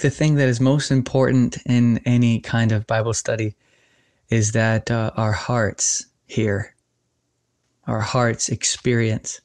[0.00, 3.54] the thing that is most important in any kind of Bible study
[4.28, 6.74] is that uh, our hearts hear,
[7.86, 9.40] our hearts experience.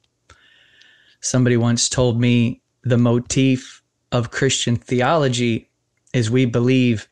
[1.19, 3.81] Somebody once told me the motif
[4.11, 5.69] of Christian theology
[6.13, 7.07] is we believe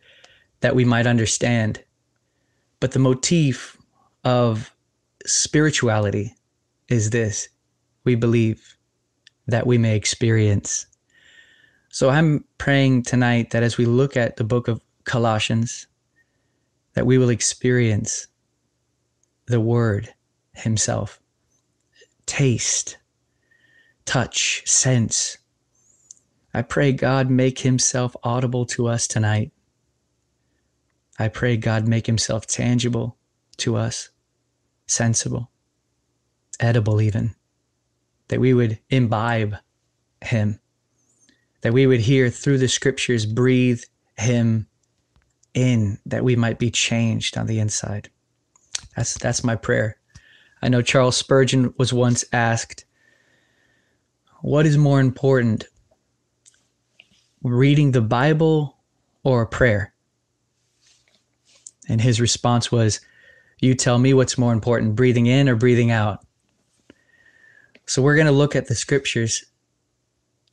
[0.62, 1.84] that we might understand.
[2.80, 3.78] But the motif
[4.24, 4.74] of
[5.26, 6.36] spirituality
[6.90, 7.50] is this
[8.06, 8.78] we believe
[9.48, 10.86] that we may experience.
[11.94, 15.86] So I'm praying tonight that as we look at the book of Colossians,
[16.96, 18.26] that we will experience
[19.46, 20.12] the Word
[20.56, 21.20] Himself.
[22.26, 22.98] Taste,
[24.06, 25.38] touch, sense.
[26.52, 29.52] I pray God make Himself audible to us tonight.
[31.20, 33.18] I pray God make Himself tangible
[33.58, 34.10] to us,
[34.88, 35.52] sensible,
[36.60, 37.36] edible, even,
[38.30, 39.58] that we would imbibe
[40.24, 40.60] Him,
[41.64, 43.82] that we would hear through the scriptures, breathe
[44.18, 44.68] Him
[45.54, 48.10] in that we might be changed on the inside.
[48.96, 49.98] That's that's my prayer.
[50.62, 52.86] I know Charles Spurgeon was once asked,
[54.42, 55.66] "What is more important,
[57.42, 58.78] reading the Bible
[59.24, 59.94] or prayer?"
[61.88, 63.00] And his response was,
[63.62, 66.26] "You tell me what's more important, breathing in or breathing out."
[67.86, 69.44] So we're going to look at the scriptures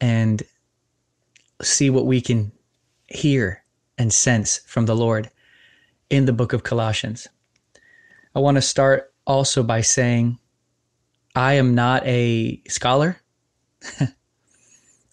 [0.00, 0.42] and
[1.62, 2.52] see what we can
[3.06, 3.62] hear
[3.98, 5.30] and sense from the Lord
[6.08, 7.28] in the book of Colossians.
[8.34, 10.38] I want to start also by saying
[11.34, 13.20] I am not a scholar.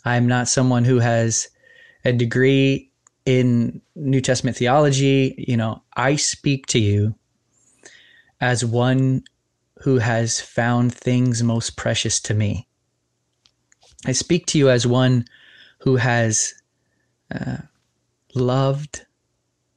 [0.05, 1.47] I am not someone who has
[2.05, 2.91] a degree
[3.25, 5.35] in New Testament theology.
[5.47, 7.15] You know, I speak to you
[8.39, 9.23] as one
[9.81, 12.67] who has found things most precious to me.
[14.05, 15.25] I speak to you as one
[15.79, 16.53] who has
[17.33, 17.57] uh,
[18.35, 19.05] loved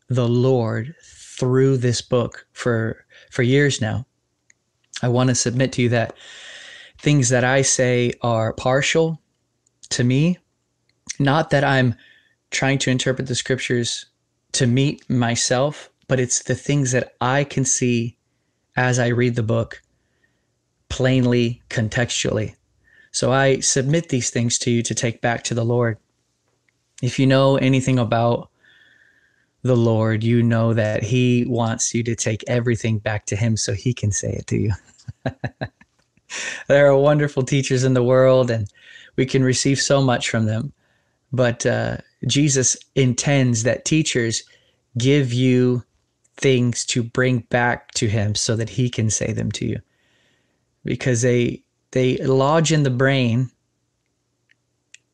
[0.09, 4.07] the Lord through this book for for years now.
[5.03, 6.15] I want to submit to you that
[6.99, 9.21] things that I say are partial
[9.91, 10.39] to me,
[11.19, 11.95] not that I'm
[12.51, 14.07] trying to interpret the scriptures
[14.53, 18.19] to meet myself, but it's the things that I can see
[18.77, 19.81] as I read the book
[20.89, 22.57] plainly, contextually.
[23.13, 25.99] So I submit these things to you to take back to the Lord.
[27.03, 28.51] If you know anything about
[29.63, 33.73] the Lord, you know that He wants you to take everything back to Him so
[33.73, 34.73] He can say it to you.
[36.69, 38.69] there are wonderful teachers in the world, and
[39.17, 40.73] we can receive so much from them.
[41.33, 44.43] But uh, Jesus intends that teachers
[44.99, 45.85] give you
[46.37, 49.81] things to bring back to Him so that He can say them to you,
[50.85, 51.63] because they
[51.93, 53.51] they lodge in the brain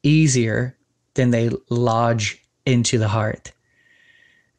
[0.02, 0.76] easier
[1.14, 3.52] than they lodge into the heart.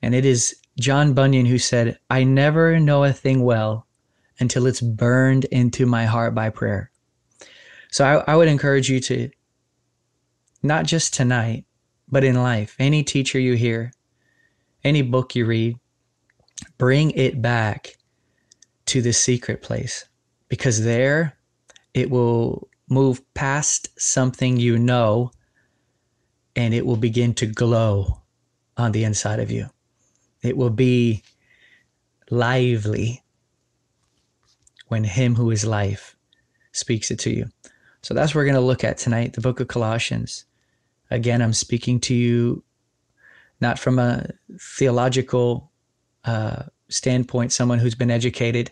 [0.02, 3.88] And it is John Bunyan who said, I never know a thing well
[4.40, 6.92] until it's burned into my heart by prayer.
[7.92, 9.30] So I, I would encourage you to,
[10.62, 11.66] not just tonight,
[12.10, 13.92] but in life, any teacher you hear,
[14.84, 15.78] any book you read,
[16.78, 17.96] bring it back
[18.88, 20.06] to the secret place
[20.48, 21.37] because there
[21.94, 25.32] it will move past something you know
[26.56, 28.22] and it will begin to glow
[28.78, 29.70] on the inside of you.
[30.42, 31.24] It will be
[32.30, 33.24] lively
[34.88, 36.16] when Him who is life
[36.72, 37.46] speaks it to you.
[38.02, 40.46] So that's what we're going to look at tonight, the book of Colossians.
[41.12, 42.64] Again, I'm speaking to you
[43.60, 45.72] not from a theological
[46.26, 48.72] uh, standpoint, someone who's been educated.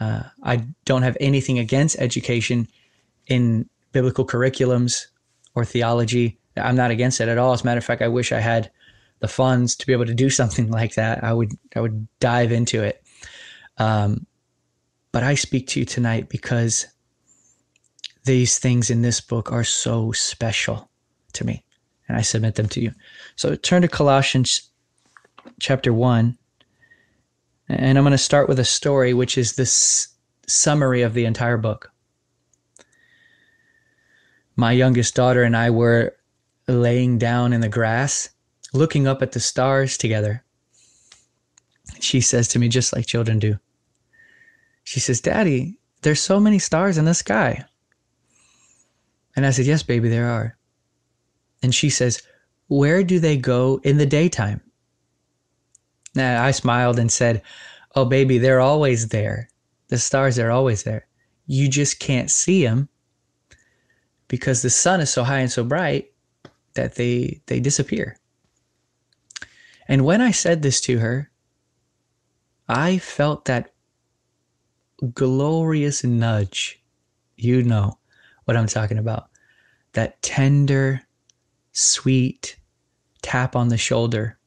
[0.00, 2.66] Uh, I don't have anything against education
[3.26, 5.06] in biblical curriculums
[5.54, 6.38] or theology.
[6.56, 7.52] I'm not against it at all.
[7.52, 8.70] As a matter of fact, I wish I had
[9.20, 11.22] the funds to be able to do something like that.
[11.22, 13.02] I would I would dive into it.
[13.78, 14.26] Um,
[15.12, 16.86] but I speak to you tonight because
[18.24, 20.90] these things in this book are so special
[21.32, 21.64] to me,
[22.08, 22.94] and I submit them to you.
[23.36, 24.70] So turn to Colossians
[25.58, 26.38] chapter one,
[27.70, 30.08] and I'm going to start with a story, which is this
[30.46, 31.92] summary of the entire book.
[34.56, 36.16] My youngest daughter and I were
[36.66, 38.30] laying down in the grass,
[38.72, 40.44] looking up at the stars together.
[42.00, 43.58] She says to me, just like children do,
[44.82, 47.64] she says, Daddy, there's so many stars in the sky.
[49.36, 50.56] And I said, Yes, baby, there are.
[51.62, 52.22] And she says,
[52.66, 54.60] Where do they go in the daytime?
[56.14, 57.42] Now I smiled and said,
[57.94, 59.48] Oh, baby, they're always there.
[59.88, 61.06] The stars are always there.
[61.46, 62.88] You just can't see them
[64.28, 66.12] because the sun is so high and so bright
[66.74, 68.16] that they they disappear.
[69.88, 71.30] And when I said this to her,
[72.68, 73.74] I felt that
[75.14, 76.80] glorious nudge.
[77.36, 77.98] You know
[78.44, 79.30] what I'm talking about.
[79.94, 81.02] That tender,
[81.72, 82.56] sweet
[83.22, 84.38] tap on the shoulder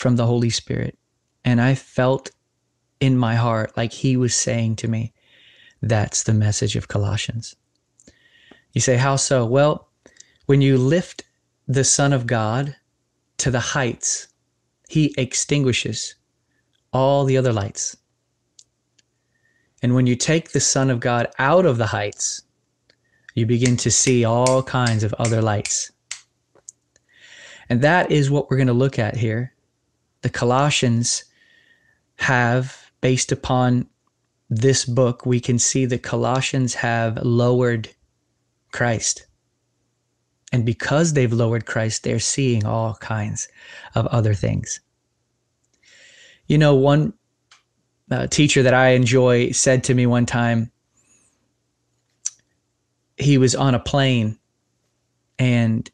[0.00, 0.96] from the Holy Spirit.
[1.44, 2.30] And I felt
[3.00, 5.12] in my heart like He was saying to me,
[5.82, 7.54] That's the message of Colossians.
[8.72, 9.44] You say, How so?
[9.44, 9.90] Well,
[10.46, 11.24] when you lift
[11.68, 12.74] the Son of God
[13.36, 14.28] to the heights,
[14.88, 16.14] He extinguishes
[16.94, 17.94] all the other lights.
[19.82, 22.40] And when you take the Son of God out of the heights,
[23.34, 25.92] you begin to see all kinds of other lights.
[27.68, 29.52] And that is what we're going to look at here.
[30.22, 31.24] The Colossians
[32.16, 33.88] have, based upon
[34.48, 37.88] this book, we can see the Colossians have lowered
[38.72, 39.26] Christ.
[40.52, 43.48] And because they've lowered Christ, they're seeing all kinds
[43.94, 44.80] of other things.
[46.46, 47.14] You know, one
[48.10, 50.72] uh, teacher that I enjoy said to me one time,
[53.16, 54.38] he was on a plane
[55.38, 55.88] and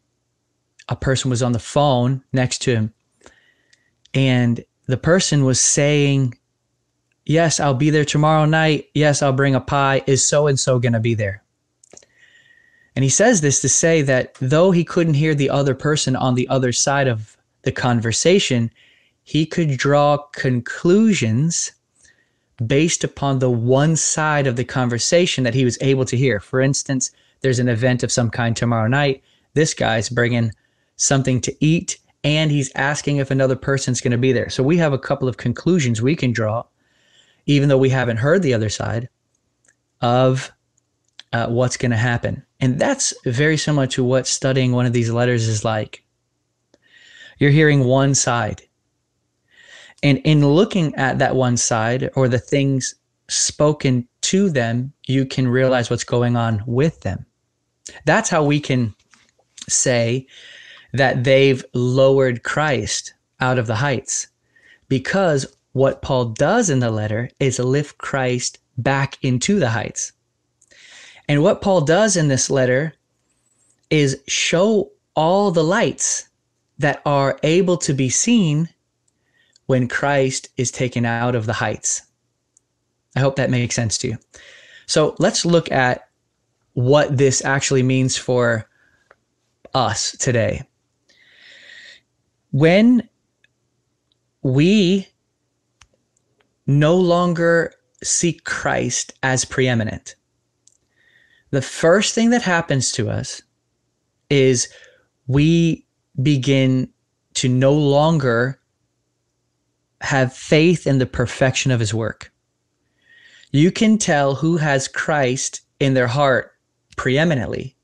[0.89, 2.95] a person was on the phone next to him.
[4.17, 6.35] And the person was saying,
[7.27, 8.89] Yes, I'll be there tomorrow night.
[8.95, 10.03] Yes, I'll bring a pie.
[10.07, 11.43] Is so and so going to be there?
[12.95, 16.35] And he says this to say that though he couldn't hear the other person on
[16.35, 18.71] the other side of the conversation,
[19.23, 21.73] he could draw conclusions
[22.65, 26.41] based upon the one side of the conversation that he was able to hear.
[26.41, 27.11] For instance,
[27.41, 29.23] there's an event of some kind tomorrow night.
[29.53, 30.53] This guy's bringing
[30.95, 34.51] something to eat and he's asking if another person's going to be there.
[34.51, 36.65] So we have a couple of conclusions we can draw,
[37.47, 39.09] even though we haven't heard the other side
[40.01, 40.51] of
[41.33, 42.45] uh, what's going to happen.
[42.59, 46.05] And that's very similar to what studying one of these letters is like.
[47.39, 48.61] You're hearing one side.
[50.03, 52.97] And in looking at that one side or the things
[53.29, 57.25] spoken to them, you can realize what's going on with them.
[58.05, 58.97] That's how we can
[59.69, 60.27] say
[60.97, 64.29] that they've lowered Christ out of the heights.
[64.89, 70.13] Because what Paul does in the letter is lift Christ back into the heights.
[71.29, 72.95] And what Paul does in this letter
[73.91, 76.29] is show all the lights
[76.79, 78.69] that are able to be seen
[79.67, 82.03] when Christ is taken out of the heights.
[83.17, 84.19] I hope that makes sense to you.
[84.87, 86.09] So let's look at
[86.75, 88.69] what this actually means for
[89.75, 90.63] us today
[92.51, 93.09] when
[94.43, 95.09] we
[96.67, 97.73] no longer
[98.03, 100.15] see Christ as preeminent,
[101.51, 103.43] the first thing that happens to us
[104.31, 104.69] is
[105.27, 105.87] we
[106.23, 106.89] begin
[107.35, 108.61] to no longer
[110.01, 112.33] have faith in the perfection of his work.
[113.53, 116.53] You can tell who has Christ in their heart
[116.97, 117.77] preeminently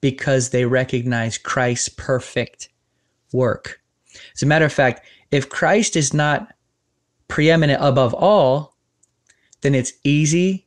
[0.00, 2.68] because they recognize Christ's perfect
[3.32, 3.80] work.
[4.34, 6.52] As a matter of fact, if Christ is not
[7.28, 8.76] preeminent above all,
[9.62, 10.66] then it's easy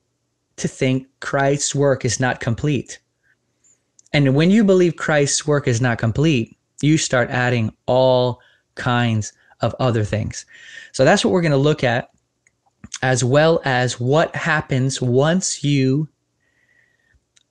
[0.58, 3.00] to think Christ's work is not complete.
[4.14, 8.40] And when you believe Christ's work is not complete, you start adding all
[8.76, 10.46] kinds of other things.
[10.94, 12.10] So that's what we're going to look at,
[13.02, 16.08] as well as what happens once you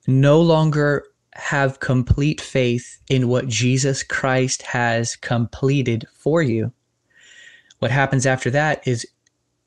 [0.07, 1.05] no longer
[1.37, 6.71] have complete faith in what Jesus Christ has completed for you,
[7.79, 9.05] what happens after that is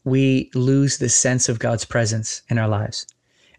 [0.05, 3.07] we lose the sense of God's presence in our lives.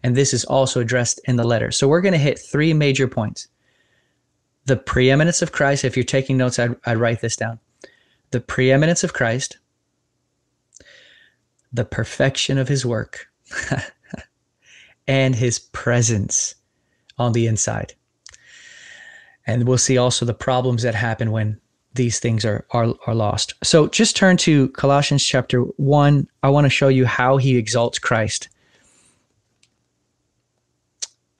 [0.02, 1.70] And this is also addressed in the letter.
[1.70, 3.48] So we're going to hit three major points
[4.66, 5.84] the preeminence of Christ.
[5.84, 7.58] If you're taking notes, I'd, I'd write this down.
[8.30, 9.58] The preeminence of Christ,
[11.72, 13.28] the perfection of his work,
[15.08, 16.54] and his presence
[17.18, 17.94] on the inside.
[19.46, 21.60] And we'll see also the problems that happen when
[21.94, 23.54] these things are, are, are lost.
[23.62, 26.28] So just turn to Colossians chapter 1.
[26.42, 28.48] I want to show you how he exalts Christ.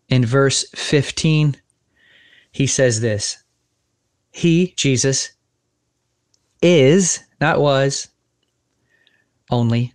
[0.08, 1.56] In verse 15,
[2.50, 3.42] he says this
[4.30, 5.32] He, Jesus,
[6.60, 8.08] is, not was,
[9.50, 9.94] only,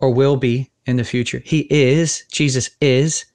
[0.00, 1.42] or will be in the future.
[1.44, 3.26] He is, Jesus is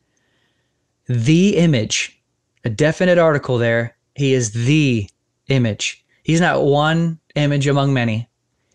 [1.08, 2.20] the image,
[2.66, 5.10] a definite article there he is the
[5.48, 6.04] image.
[6.24, 8.28] He's not one image among many.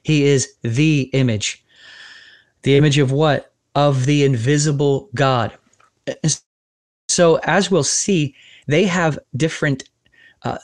[0.02, 1.64] He is the image.
[2.62, 3.52] The image of what?
[3.74, 5.56] Of the invisible God.
[7.08, 8.34] So, as we'll see,
[8.66, 9.88] they have different
[10.42, 10.58] uh,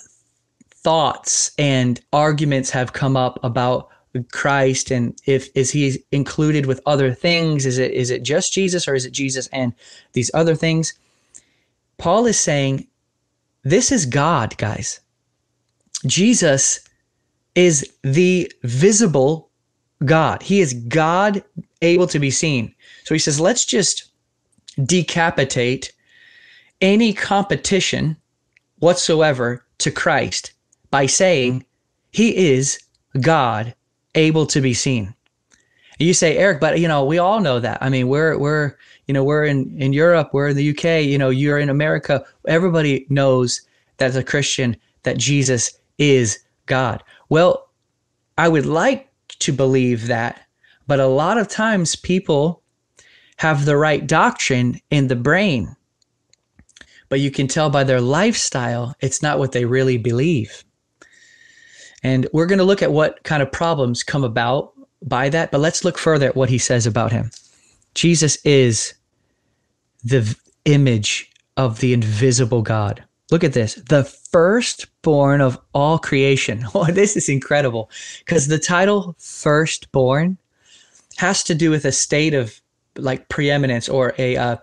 [0.85, 3.89] thoughts and arguments have come up about
[4.31, 8.87] Christ and if is he included with other things is it is it just Jesus
[8.87, 9.75] or is it Jesus and
[10.13, 10.95] these other things
[11.99, 12.87] Paul is saying
[13.65, 15.01] this is God guys
[16.07, 16.81] Jesus
[17.55, 19.51] is the visible
[20.05, 21.43] God he is God
[21.83, 24.11] able to be seen so he says let's just
[24.85, 25.93] decapitate
[26.81, 28.17] any competition
[28.79, 30.53] whatsoever to Christ
[30.91, 31.65] by saying
[32.11, 32.79] he is
[33.21, 33.75] God
[34.15, 35.15] able to be seen.
[35.99, 37.79] You say, Eric, but you know, we all know that.
[37.81, 41.19] I mean, we're we're you know, we're in in Europe, we're in the UK, you
[41.19, 42.25] know, you're in America.
[42.47, 43.63] Everybody knows
[43.97, 47.03] that as a Christian that Jesus is God.
[47.29, 47.69] Well,
[48.37, 49.09] I would like
[49.41, 50.43] to believe that,
[50.87, 52.63] but a lot of times people
[53.37, 55.75] have the right doctrine in the brain.
[57.09, 60.65] But you can tell by their lifestyle, it's not what they really believe.
[62.03, 64.73] And we're going to look at what kind of problems come about
[65.03, 67.31] by that, but let's look further at what he says about him.
[67.95, 68.95] Jesus is
[70.03, 73.05] the image of the invisible God.
[73.31, 76.67] Look at this the firstborn of all creation.
[76.75, 80.39] Oh, this is incredible because the title firstborn
[81.17, 82.61] has to do with a state of
[82.97, 84.57] like preeminence or a, uh,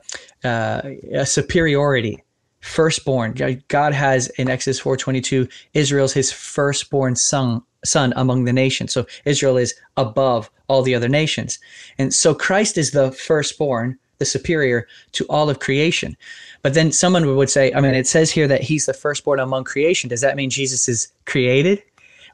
[0.44, 0.82] uh,
[1.14, 2.24] a superiority
[2.62, 3.34] firstborn.
[3.68, 8.94] God has in Exodus 4:22, Israel's his firstborn son son among the nations.
[8.94, 11.60] So Israel is above all the other nations.
[11.98, 16.16] And so Christ is the firstborn, the superior to all of creation.
[16.64, 19.64] But then someone would say, I mean, it says here that he's the firstborn among
[19.64, 20.10] creation.
[20.10, 21.82] Does that mean Jesus is created?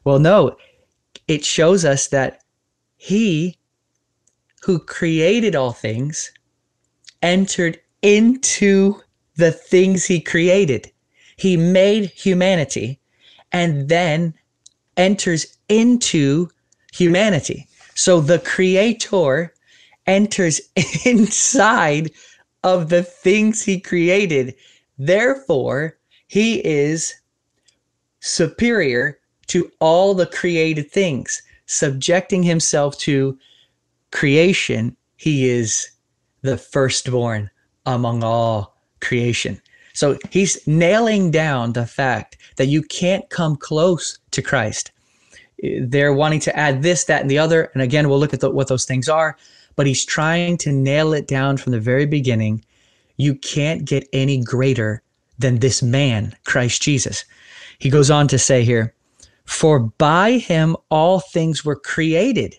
[0.04, 0.56] Well, no.
[1.26, 2.42] It shows us that
[2.96, 3.56] he
[4.62, 6.32] who created all things
[7.22, 9.00] entered into
[9.36, 10.90] the things he created.
[11.36, 13.00] He made humanity
[13.52, 14.34] and then
[14.96, 16.48] enters into
[16.92, 17.66] humanity.
[17.94, 19.54] So the creator
[20.06, 20.60] enters
[21.04, 22.10] inside
[22.74, 24.54] of the things he created.
[24.98, 27.14] Therefore, he is
[28.20, 33.38] superior to all the created things, subjecting himself to
[34.10, 34.96] creation.
[35.16, 35.90] He is
[36.42, 37.50] the firstborn
[37.86, 39.60] among all creation.
[39.94, 44.92] So he's nailing down the fact that you can't come close to Christ.
[45.80, 47.70] They're wanting to add this, that, and the other.
[47.74, 49.36] And again, we'll look at the, what those things are.
[49.78, 52.64] But he's trying to nail it down from the very beginning.
[53.16, 55.02] You can't get any greater
[55.38, 57.24] than this man, Christ Jesus.
[57.78, 58.92] He goes on to say here,
[59.44, 62.56] For by him all things were created,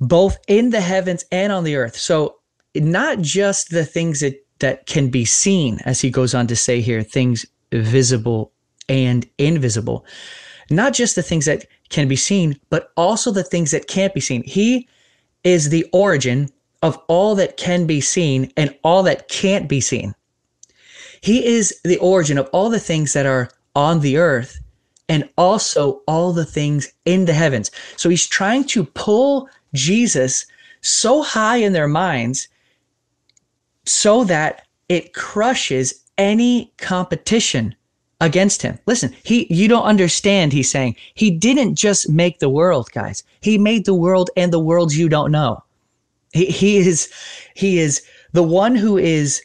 [0.00, 1.96] both in the heavens and on the earth.
[1.96, 2.36] So,
[2.76, 6.80] not just the things that that can be seen, as he goes on to say
[6.80, 8.52] here, things visible
[8.88, 10.06] and invisible.
[10.70, 14.20] Not just the things that can be seen, but also the things that can't be
[14.20, 14.44] seen.
[14.44, 14.88] He
[15.44, 16.48] is the origin
[16.82, 20.14] of all that can be seen and all that can't be seen.
[21.20, 24.60] He is the origin of all the things that are on the earth
[25.08, 27.70] and also all the things in the heavens.
[27.96, 30.46] So he's trying to pull Jesus
[30.80, 32.48] so high in their minds
[33.84, 37.74] so that it crushes any competition
[38.20, 38.78] against him.
[38.86, 40.96] Listen, he you don't understand he's saying.
[41.14, 43.22] He didn't just make the world, guys.
[43.40, 45.62] He made the world and the worlds you don't know.
[46.32, 47.12] He, he is
[47.54, 49.42] he is the one who is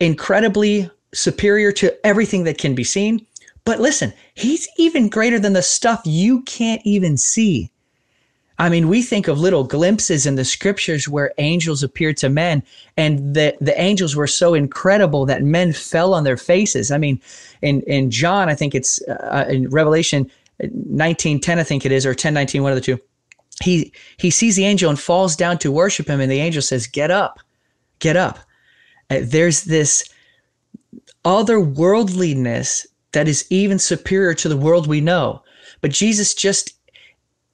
[0.00, 3.26] incredibly superior to everything that can be seen.
[3.64, 7.70] But listen, he's even greater than the stuff you can't even see.
[8.58, 12.62] I mean, we think of little glimpses in the scriptures where angels appear to men,
[12.96, 16.90] and the, the angels were so incredible that men fell on their faces.
[16.90, 17.20] I mean,
[17.62, 22.10] in, in John, I think it's uh, in Revelation 1910, I think it is, or
[22.10, 22.98] 1019, one of the two.
[23.62, 26.86] He, he sees the angel and falls down to worship him, and the angel says,
[26.86, 27.40] Get up,
[27.98, 28.38] get up.
[29.10, 30.04] Uh, there's this
[31.24, 35.42] otherworldliness that is even superior to the world we know.
[35.80, 36.74] But Jesus just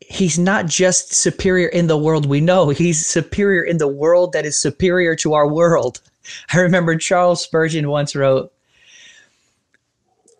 [0.09, 4.47] he's not just superior in the world we know, he's superior in the world that
[4.47, 6.00] is superior to our world.
[6.53, 8.53] I remember Charles Spurgeon once wrote,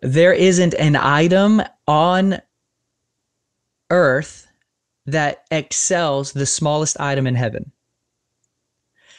[0.01, 2.41] There isn't an item on
[3.91, 4.47] earth
[5.05, 7.71] that excels the smallest item in heaven.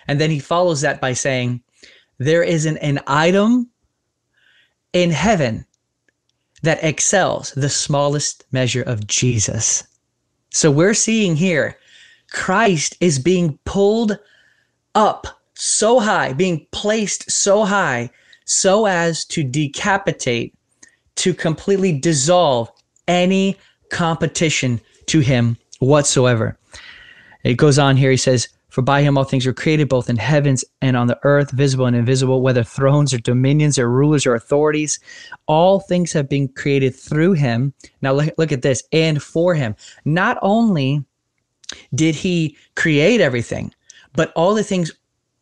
[0.08, 1.62] And then he follows that by saying,
[2.18, 3.70] There isn't an item
[4.92, 5.64] in heaven
[6.62, 9.84] that excels the smallest measure of Jesus.
[10.50, 11.76] So we're seeing here
[12.30, 14.18] Christ is being pulled
[14.94, 18.10] up so high, being placed so high,
[18.44, 20.54] so as to decapitate,
[21.16, 22.70] to completely dissolve
[23.06, 23.56] any
[23.90, 26.56] competition to him whatsoever.
[27.44, 28.10] It goes on here.
[28.10, 31.18] He says, For by him all things were created, both in heavens and on the
[31.24, 35.00] earth, visible and invisible, whether thrones or dominions or rulers or authorities.
[35.46, 37.74] All things have been created through him.
[38.00, 39.74] Now look, look at this and for him.
[40.04, 41.04] Not only
[41.94, 43.74] did he create everything,
[44.14, 44.92] but all the things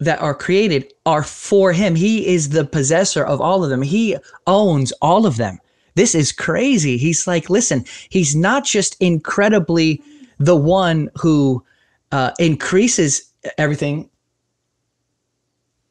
[0.01, 1.95] that are created are for him.
[1.95, 3.83] He is the possessor of all of them.
[3.83, 4.17] He
[4.47, 5.59] owns all of them.
[5.97, 6.97] This is crazy.
[6.97, 10.01] He's like, listen, he's not just incredibly
[10.39, 11.65] the one who
[12.13, 14.11] uh, increases everything.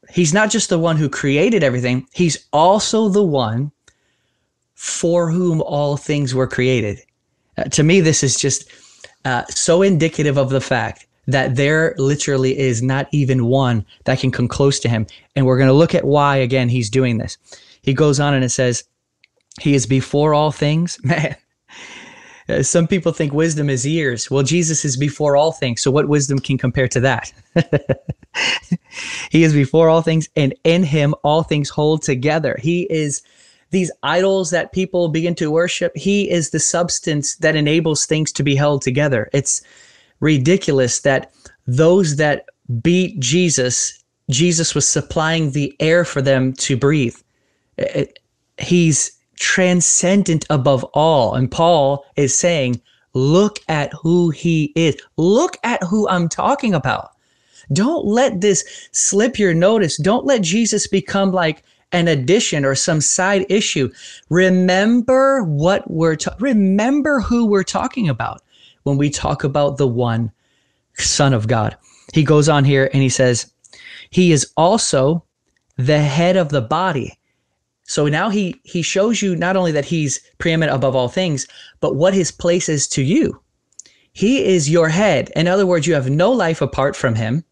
[0.09, 3.71] He's not just the one who created everything, he's also the one
[4.75, 6.99] for whom all things were created.
[7.57, 8.71] Uh, to me, this is just
[9.25, 14.31] uh, so indicative of the fact that there literally is not even one that can
[14.31, 15.05] come close to him.
[15.35, 17.37] And we're going to look at why, again, he's doing this.
[17.81, 18.83] He goes on and it says,
[19.59, 20.99] He is before all things.
[21.03, 21.35] Man,
[22.49, 24.31] uh, some people think wisdom is years.
[24.31, 25.81] Well, Jesus is before all things.
[25.81, 27.33] So, what wisdom can compare to that?
[29.31, 32.57] he is before all things, and in him all things hold together.
[32.61, 33.21] He is
[33.71, 35.91] these idols that people begin to worship.
[35.95, 39.29] He is the substance that enables things to be held together.
[39.33, 39.61] It's
[40.19, 41.33] ridiculous that
[41.65, 42.45] those that
[42.81, 47.17] beat Jesus, Jesus was supplying the air for them to breathe.
[47.77, 48.19] It,
[48.57, 51.35] he's transcendent above all.
[51.35, 52.81] And Paul is saying,
[53.13, 54.97] look at who he is.
[55.17, 57.11] Look at who I'm talking about.
[57.73, 59.97] Don't let this slip your notice.
[59.97, 63.89] Don't let Jesus become like an addition or some side issue.
[64.29, 68.41] Remember what we're ta- remember who we're talking about
[68.83, 70.31] when we talk about the one
[70.95, 71.77] son of God.
[72.13, 73.51] He goes on here and he says,
[74.09, 75.23] he is also
[75.77, 77.16] the head of the body.
[77.87, 81.47] So now he he shows you not only that he's preeminent above all things,
[81.79, 83.41] but what his place is to you.
[84.11, 85.31] He is your head.
[85.35, 87.43] In other words, you have no life apart from him.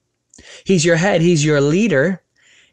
[0.66, 2.22] He's your head, he's your leader.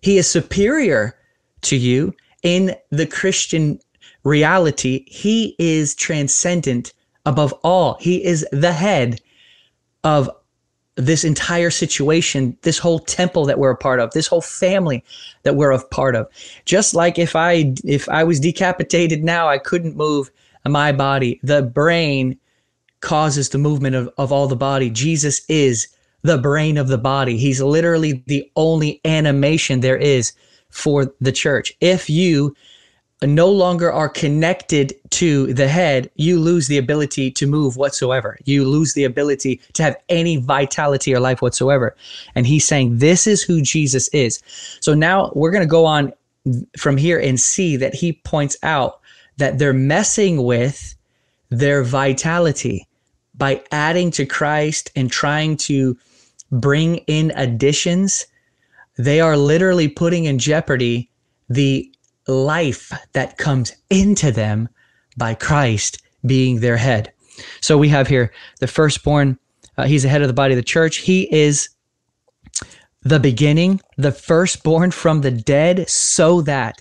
[0.01, 1.17] He is superior
[1.63, 3.79] to you in the Christian
[4.25, 5.05] reality.
[5.07, 6.93] He is transcendent
[7.25, 7.97] above all.
[8.01, 9.21] He is the head
[10.03, 10.29] of
[10.97, 15.03] this entire situation, this whole temple that we're a part of, this whole family
[15.43, 16.29] that we're a part of.
[16.65, 20.31] Just like if I if I was decapitated now, I couldn't move
[20.67, 21.41] my body.
[21.43, 22.39] The brain
[23.01, 24.91] causes the movement of, of all the body.
[24.91, 25.89] Jesus is
[26.23, 27.37] the brain of the body.
[27.37, 30.33] He's literally the only animation there is
[30.71, 31.73] for the church.
[31.81, 32.55] If you
[33.29, 38.39] no longer are connected to the head, you lose the ability to move whatsoever.
[38.45, 41.95] You lose the ability to have any vitality or life whatsoever.
[42.35, 44.43] And he's saying this is who Jesus is.
[44.81, 46.13] So now we're going to go on
[46.77, 49.01] from here and see that he points out
[49.37, 50.95] that they're messing with
[51.51, 52.87] their vitality
[53.35, 55.97] by adding to Christ and trying to
[56.51, 58.27] bring in additions.
[58.99, 61.11] They are literally putting in jeopardy
[61.49, 61.92] the
[62.27, 64.69] life that comes into them
[65.17, 67.13] by Christ being their head.
[67.61, 69.39] So we have here the firstborn,
[69.77, 70.99] uh, he's the head of the body of the church.
[70.99, 71.69] He is
[73.03, 76.81] the beginning, the firstborn from the dead, so that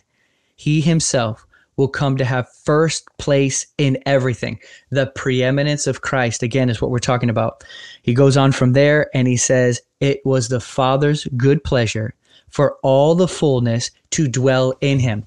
[0.56, 1.45] he himself
[1.77, 4.60] will come to have first place in everything.
[4.91, 7.63] The preeminence of Christ, again, is what we're talking about.
[8.04, 12.13] He goes on from there and he says, It was the Father's good pleasure
[12.52, 15.26] for all the fullness to dwell in him.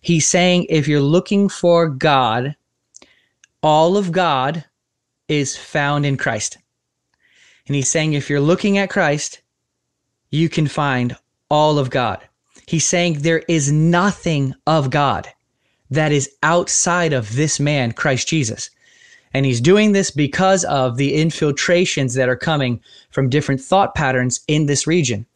[0.00, 2.56] He's saying if you're looking for God,
[3.62, 4.64] all of God
[5.28, 6.58] is found in Christ.
[7.66, 9.40] And he's saying if you're looking at Christ,
[10.30, 11.16] you can find
[11.48, 12.20] all of God.
[12.66, 15.28] He's saying there is nothing of God
[15.90, 18.70] that is outside of this man, Christ Jesus.
[19.34, 22.80] And he's doing this because of the infiltrations that are coming
[23.10, 25.26] from different thought patterns in this region.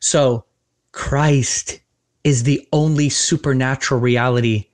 [0.00, 0.44] So
[0.94, 1.80] Christ
[2.22, 4.66] is the only supernatural reality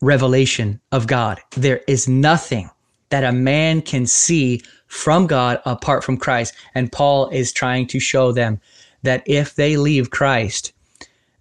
[0.00, 1.40] revelation of God.
[1.56, 2.70] There is nothing
[3.10, 6.54] that a man can see from God apart from Christ.
[6.76, 8.60] And Paul is trying to show them
[9.02, 10.72] that if they leave Christ,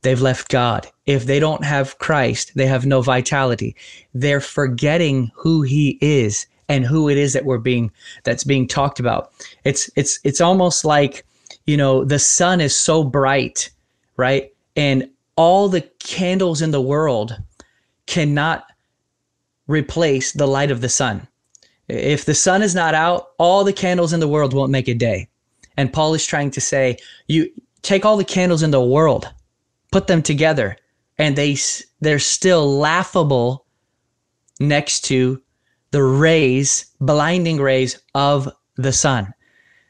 [0.01, 0.87] they've left God.
[1.05, 3.75] If they don't have Christ, they have no vitality.
[4.15, 7.91] They're forgetting who he is and who it is that we're being
[8.23, 9.31] that's being talked about.
[9.63, 11.23] It's it's it's almost like,
[11.67, 13.69] you know, the sun is so bright
[14.21, 14.53] right?
[14.75, 17.35] And all the candles in the world
[18.05, 18.65] cannot
[19.67, 21.27] replace the light of the sun.
[21.87, 24.93] If the sun is not out, all the candles in the world won't make a
[24.93, 25.27] day.
[25.75, 27.49] And Paul is trying to say, you
[27.81, 29.27] take all the candles in the world,
[29.91, 30.77] put them together,
[31.17, 31.57] and they
[31.99, 33.65] they're still laughable
[34.59, 35.41] next to
[35.91, 39.33] the rays, blinding rays of the sun.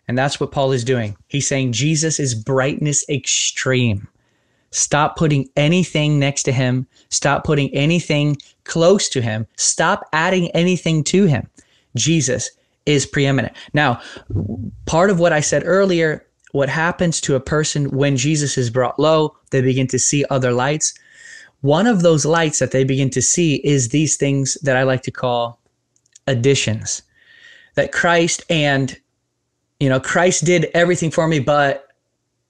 [0.08, 1.16] And that's what Paul is doing.
[1.28, 4.08] He's saying Jesus is brightness extreme.
[4.72, 6.88] Stop putting anything next to him.
[7.10, 9.46] Stop putting anything close to him.
[9.58, 11.48] Stop adding anything to him.
[11.96, 12.50] Jesus
[12.86, 13.56] is preeminent.
[13.74, 14.02] Now,
[14.86, 19.00] part of what I said earlier, what happens to a person when Jesus is brought
[19.00, 20.94] low, they begin to see other lights.
[21.62, 25.04] One of those lights that they begin to see is these things that I like
[25.04, 25.60] to call
[26.28, 27.04] additions.
[27.76, 28.98] That Christ and,
[29.80, 31.88] you know, Christ did everything for me, but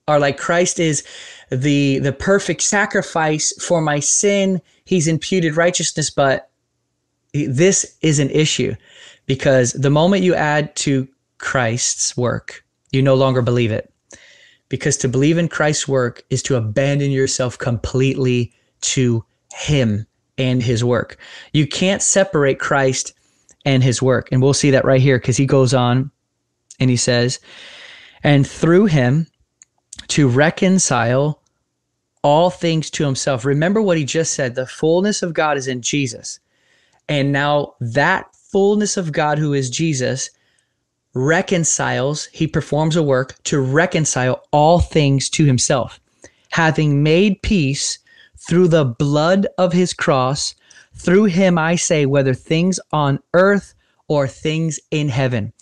[0.08, 1.04] are like Christ is
[1.52, 4.62] the the perfect sacrifice for my sin.
[4.86, 6.50] He's imputed righteousness, but
[7.34, 8.76] this is an issue
[9.26, 13.94] because the moment you add to Christ's work, you no longer believe it.
[14.70, 20.84] Because to believe in Christ's work is to abandon yourself completely to Him and His
[20.84, 21.18] work.
[21.52, 23.14] You can't separate Christ
[23.66, 24.30] and His work.
[24.32, 26.12] And we'll see that right here because He goes on
[26.80, 27.40] and He says,
[28.24, 29.28] and through Him
[30.10, 31.41] to reconcile
[32.24, 33.46] all things to Himself.
[33.46, 36.40] Remember what He just said the fullness of God is in Jesus.
[37.10, 40.30] And now that fullness of God, who is Jesus,
[41.14, 46.00] reconciles, he performs a work to reconcile all things to himself,
[46.52, 48.00] having made peace
[48.38, 50.56] through the blood of his cross.
[50.96, 53.74] Through him, I say, whether things on earth
[54.08, 55.54] or things in heaven.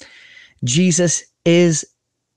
[0.63, 1.85] Jesus is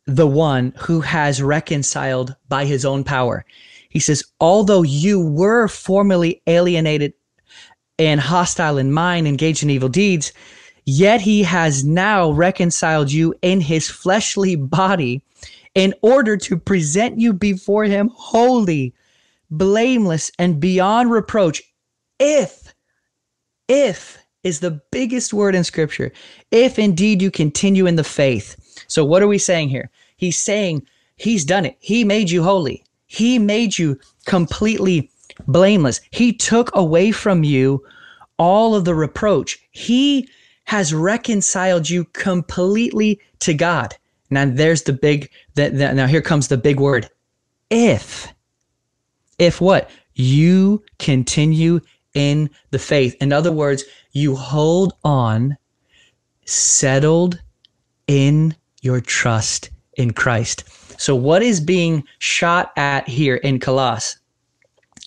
[0.07, 3.45] the one who has reconciled by his own power.
[3.93, 7.13] He says, although you were formerly alienated
[7.99, 10.33] and hostile in mind, engaged in evil deeds,
[10.87, 15.23] yet he has now reconciled you in his fleshly body
[15.75, 18.95] in order to present you before him holy,
[19.51, 21.63] blameless, and beyond reproach.
[22.19, 22.75] If,
[23.69, 26.13] if is the biggest word in scripture,
[26.51, 28.57] if indeed you continue in the faith.
[28.89, 29.91] So, what are we saying here?
[30.17, 35.11] He's saying he's done it, he made you holy, he made you completely
[35.47, 36.01] blameless.
[36.13, 37.85] He took away from you
[38.39, 39.59] all of the reproach.
[39.71, 40.27] He
[40.65, 43.95] has reconciled you completely to God.
[44.31, 47.11] Now there's the big that now here comes the big word.
[47.69, 48.33] If
[49.39, 49.91] if what?
[50.15, 51.81] You continue
[52.15, 53.15] in the faith.
[53.21, 55.59] In other words, you hold on
[56.47, 57.43] settled
[58.07, 60.65] in your trust in Christ.
[61.03, 64.21] So what is being shot at here in Colossus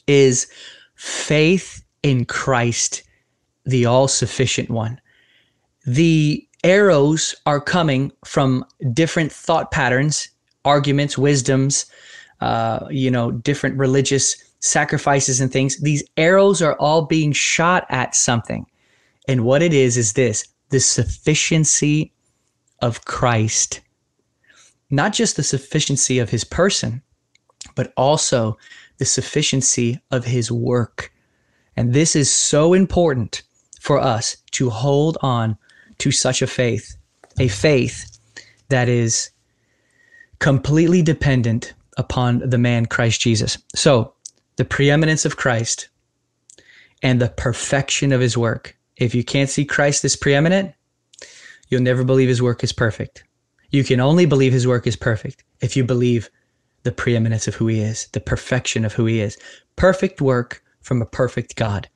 [0.08, 0.46] is
[0.96, 3.02] faith in Christ
[3.64, 5.00] the all sufficient one.
[5.86, 10.28] The arrows are coming from different thought patterns,
[10.66, 11.86] arguments, wisdoms,
[12.42, 15.80] uh, you know, different religious sacrifices and things.
[15.80, 18.66] These arrows are all being shot at something.
[19.30, 22.12] And what it is, is this the sufficiency
[22.82, 23.80] of Christ.
[24.90, 27.02] Not just the sufficiency of his person,
[27.76, 28.58] but also
[28.98, 31.12] the sufficiency of his work.
[31.76, 33.44] And this is so important
[33.80, 35.58] for us to hold on
[36.00, 36.96] to such a faith,
[37.40, 38.18] a faith
[38.70, 39.30] that is
[40.40, 43.58] completely dependent upon the man Christ Jesus.
[43.76, 44.14] So,
[44.58, 45.90] the preeminence of Christ
[47.02, 48.78] and the perfection of his work.
[48.98, 50.74] If you can't see Christ as preeminent,
[51.70, 53.24] you'll never believe his work is perfect.
[53.72, 56.30] You can only believe his work is perfect if you believe
[56.84, 59.38] the preeminence of who he is, the perfection of who he is.
[59.76, 61.90] Perfect work from a perfect God.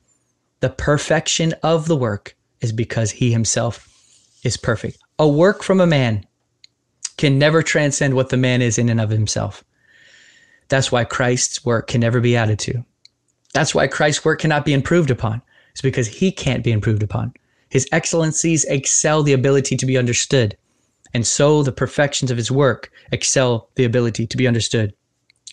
[0.60, 3.88] The perfection of the work is because he himself
[4.42, 4.98] is perfect.
[5.18, 6.26] A work from a man
[7.16, 9.62] can never transcend what the man is in and of himself.
[10.68, 12.84] That's why Christ's work can never be added to.
[13.52, 15.42] That's why Christ's work cannot be improved upon.
[15.72, 17.34] It's because he can't be improved upon.
[17.68, 20.56] His excellencies excel the ability to be understood.
[21.14, 24.94] And so the perfections of his work excel the ability to be understood.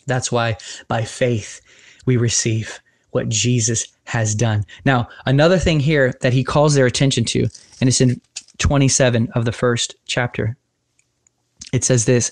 [0.05, 1.61] That's why by faith
[2.05, 2.79] we receive
[3.11, 4.65] what Jesus has done.
[4.85, 7.47] Now, another thing here that he calls their attention to,
[7.81, 8.21] and it's in
[8.57, 10.55] 27 of the first chapter.
[11.73, 12.31] It says this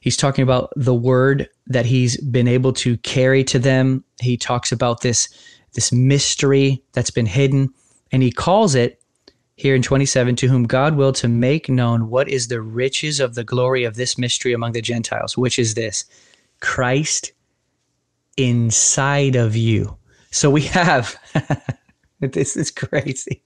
[0.00, 4.04] He's talking about the word that he's been able to carry to them.
[4.20, 5.28] He talks about this,
[5.74, 7.70] this mystery that's been hidden,
[8.10, 9.01] and he calls it
[9.62, 13.34] here in 27 to whom God will to make known what is the riches of
[13.34, 16.04] the glory of this mystery among the Gentiles, which is this
[16.60, 17.32] Christ
[18.36, 19.96] inside of you
[20.32, 21.14] so we have,
[22.20, 23.42] this is crazy.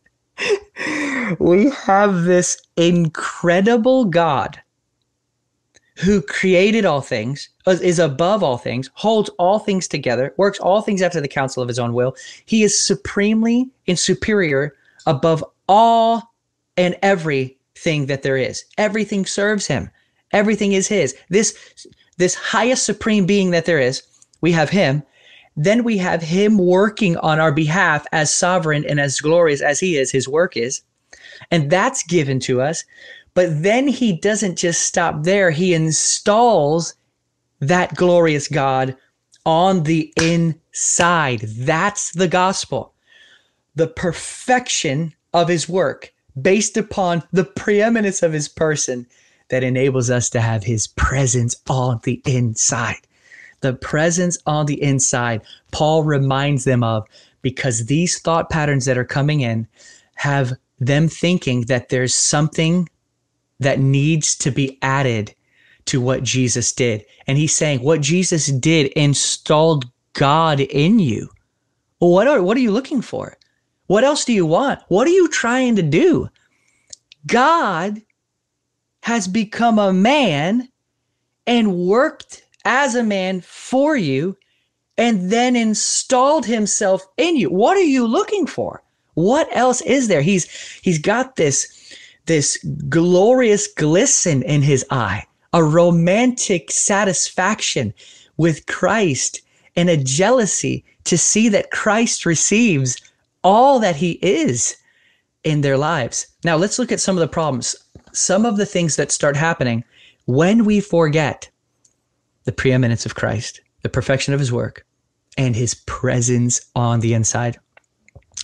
[1.41, 4.61] we have this incredible God
[5.97, 11.03] who created all things, is above all things, holds all things together, works all things
[11.03, 12.15] after the counsel of his own will.
[12.45, 14.77] He is supremely and superior
[15.07, 16.35] above all
[16.77, 18.65] and everything that there is.
[18.79, 19.91] Everything serves him.
[20.33, 21.15] Everything is his.
[21.29, 21.87] This
[22.19, 24.03] this highest supreme being that there is,
[24.41, 25.03] we have him.
[25.57, 29.97] Then we have him working on our behalf as sovereign and as glorious as he
[29.97, 30.83] is, his work is.
[31.51, 32.85] And that's given to us.
[33.35, 35.51] But then he doesn't just stop there.
[35.51, 36.95] He installs
[37.61, 38.97] that glorious God
[39.45, 41.41] on the inside.
[41.41, 42.95] That's the gospel.
[43.75, 49.07] The perfection of his work based upon the preeminence of his person
[49.51, 53.07] that enables us to have his presence on the inside.
[53.61, 57.07] The presence on the inside, Paul reminds them of
[57.43, 59.69] because these thought patterns that are coming in
[60.15, 62.89] have them thinking that there's something
[63.61, 65.35] that needs to be added
[65.87, 67.05] to what Jesus did.
[67.27, 71.29] And he's saying what Jesus did installed God in you.
[72.01, 73.37] Well, what are what are you looking for?
[73.87, 74.81] What else do you want?
[74.89, 76.29] What are you trying to do?
[77.27, 78.03] God
[79.03, 80.69] has become a man
[81.47, 84.37] and worked as a man for you
[84.99, 87.51] and then installed himself in you.
[87.51, 88.83] What are you looking for?
[89.15, 90.23] What else is there?
[90.23, 90.51] He's
[90.83, 91.95] he's got this
[92.27, 97.95] this glorious glisten in his eye, a romantic satisfaction
[98.37, 99.41] with Christ
[99.77, 102.97] and a jealousy to see that Christ receives
[103.47, 104.77] all that he is
[105.45, 106.27] in their lives.
[106.43, 107.77] Now, let's look at some of the problems
[108.13, 109.85] some of the things that start happening
[110.25, 111.49] when we forget
[112.45, 114.87] the preeminence of Christ, the perfection of his work,
[115.37, 117.59] and his presence on the inside.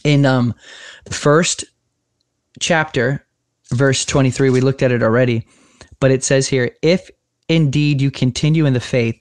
[0.04, 0.54] In um,
[1.04, 1.64] the first
[2.60, 3.26] chapter,
[3.70, 5.46] verse 23, we looked at it already,
[6.00, 7.10] but it says here, if
[7.48, 9.18] indeed you continue in the faith,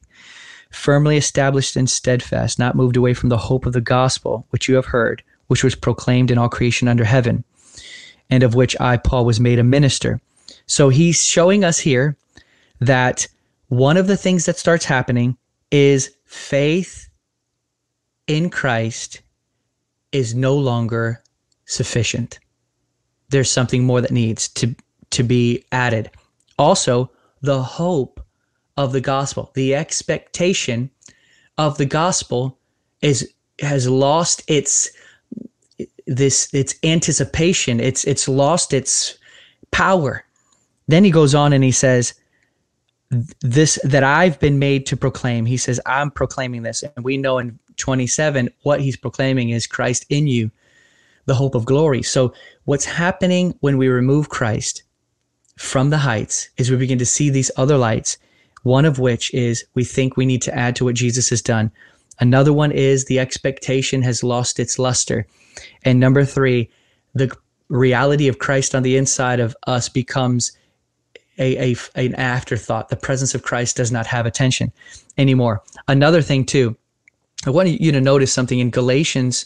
[0.70, 4.76] firmly established and steadfast, not moved away from the hope of the gospel, which you
[4.76, 7.44] have heard, which was proclaimed in all creation under heaven,
[8.30, 10.20] and of which I, Paul, was made a minister
[10.72, 12.16] so he's showing us here
[12.80, 13.28] that
[13.68, 15.38] one of the things that starts happening
[15.70, 17.10] is faith
[18.26, 19.22] in Christ
[20.14, 21.22] is no longer
[21.66, 22.40] sufficient.
[23.30, 24.74] There's something more that needs to,
[25.10, 26.10] to be added.
[26.58, 27.12] Also,
[27.42, 28.22] the hope
[28.78, 30.90] of the gospel, the expectation
[31.58, 32.58] of the gospel
[33.02, 34.90] is has lost its
[36.12, 37.80] this its anticipation.
[37.80, 39.17] It's it's lost its
[39.71, 40.24] power.
[40.88, 42.13] Then he goes on and he says,
[43.41, 45.45] This that I've been made to proclaim.
[45.45, 46.84] He says, I'm proclaiming this.
[46.84, 50.52] And we know in 27, what he's proclaiming is Christ in you,
[51.26, 52.04] the hope of glory.
[52.04, 52.34] So,
[52.65, 54.84] what's happening when we remove Christ
[55.58, 58.17] from the heights is we begin to see these other lights,
[58.63, 61.71] one of which is we think we need to add to what Jesus has done.
[62.19, 65.26] Another one is the expectation has lost its luster.
[65.84, 66.69] And number three,
[67.13, 67.36] the
[67.69, 70.52] reality of Christ on the inside of us becomes
[71.38, 72.89] a, a, an afterthought.
[72.89, 74.71] The presence of Christ does not have attention
[75.17, 75.63] anymore.
[75.88, 76.76] Another thing too,
[77.45, 79.45] I want you to notice something in Galatians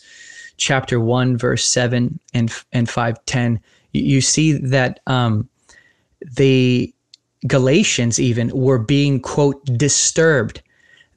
[0.58, 3.60] chapter 1 verse 7 and and 510
[3.92, 5.50] you see that um,
[6.38, 6.94] the
[7.48, 10.62] galatians even were being quote disturbed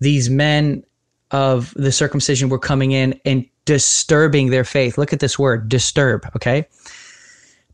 [0.01, 0.83] these men
[1.31, 6.25] of the circumcision were coming in and disturbing their faith look at this word disturb
[6.35, 6.67] okay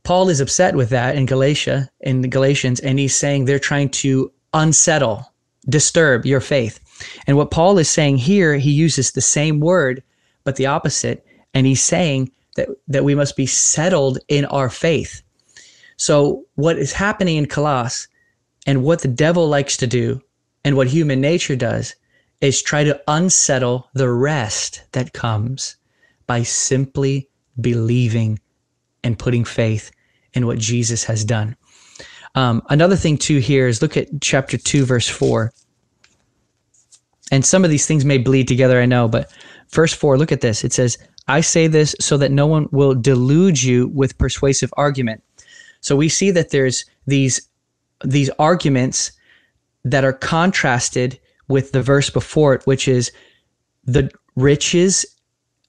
[0.05, 3.89] Paul is upset with that in Galatia, in the Galatians, and he's saying they're trying
[3.89, 5.33] to unsettle,
[5.67, 6.79] disturb your faith.
[7.27, 10.03] And what Paul is saying here, he uses the same word,
[10.45, 11.27] but the opposite.
[11.55, 15.23] And he's saying that, that we must be settled in our faith.
[15.97, 18.09] So, what is happening in Colossus
[18.67, 20.21] and what the devil likes to do
[20.65, 21.95] and what human nature does
[22.45, 25.77] is try to unsettle the rest that comes
[26.27, 27.29] by simply
[27.61, 28.39] believing
[29.03, 29.91] and putting faith
[30.33, 31.57] in what Jesus has done.
[32.35, 35.53] Um, another thing, too, here is look at chapter 2, verse 4.
[37.31, 39.33] And some of these things may bleed together, I know, but
[39.71, 40.65] verse 4, look at this.
[40.65, 45.23] It says, I say this so that no one will delude you with persuasive argument.
[45.81, 47.49] So we see that there's these
[48.05, 49.13] these arguments
[49.85, 53.13] that are contrasted with the verse before it, which is
[53.85, 55.05] the riches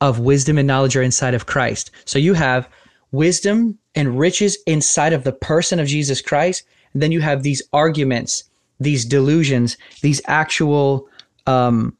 [0.01, 1.91] of wisdom and knowledge are inside of Christ.
[2.05, 2.69] So you have
[3.11, 6.63] wisdom and riches inside of the person of Jesus Christ.
[6.93, 8.43] And then you have these arguments,
[8.79, 11.07] these delusions, these actual
[11.47, 11.97] um,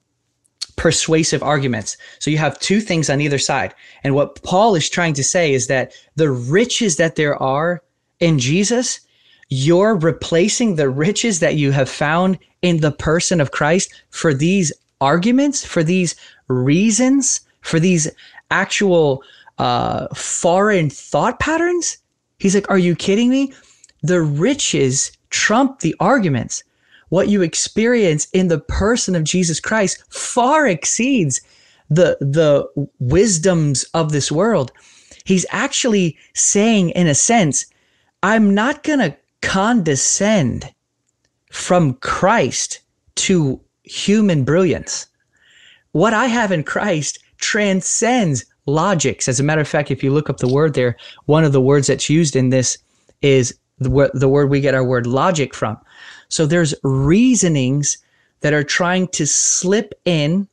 [0.75, 1.97] persuasive arguments.
[2.19, 3.73] So you have two things on either side.
[4.03, 7.81] And what Paul is trying to say is that the riches that there are
[8.19, 8.99] in Jesus,
[9.49, 14.73] you're replacing the riches that you have found in the person of Christ for these
[15.01, 16.15] arguments, for these
[16.47, 18.09] reasons, for these
[18.51, 19.23] actual
[19.57, 21.97] uh, foreign thought patterns.
[22.39, 23.53] He's like, Are you kidding me?
[24.01, 26.63] The riches trump the arguments.
[27.09, 31.39] What you experience in the person of Jesus Christ far exceeds
[31.89, 32.67] the, the
[32.99, 34.71] wisdoms of this world.
[35.23, 37.65] He's actually saying, in a sense,
[38.23, 40.73] I'm not going to condescend
[41.51, 42.81] from Christ
[43.15, 45.07] to human brilliance.
[45.91, 49.27] What I have in Christ transcends logics.
[49.27, 51.61] As a matter of fact, if you look up the word there, one of the
[51.61, 52.77] words that's used in this
[53.21, 55.77] is the, the word we get our word logic from.
[56.27, 57.97] So there's reasonings
[58.41, 60.47] that are trying to slip in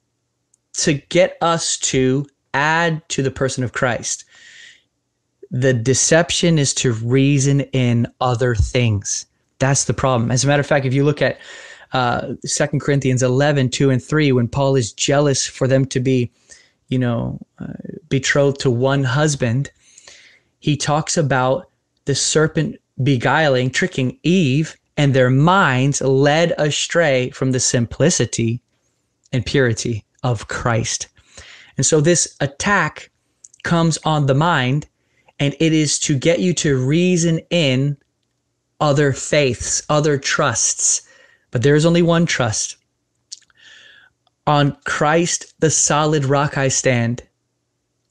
[0.75, 4.25] to get us to add to the person of Christ.
[5.53, 9.27] The deception is to reason in other things.
[9.59, 10.31] That's the problem.
[10.31, 11.39] As a matter of fact, if you look at
[11.93, 16.33] uh, 2 Corinthians 11, 2 and 3, when Paul is jealous for them to be,
[16.89, 17.67] you know, uh,
[18.09, 19.71] betrothed to one husband,
[20.59, 21.71] he talks about
[22.07, 28.63] the serpent beguiling, tricking Eve, and their minds led astray from the simplicity
[29.33, 31.09] and purity of Christ.
[31.77, 33.11] And so this attack
[33.65, 34.87] comes on the mind,
[35.43, 37.97] and it is to get you to reason in
[38.81, 41.03] other faiths, other trusts.
[41.51, 42.77] But there is only one trust.
[44.47, 47.25] On Christ, the solid rock I stand.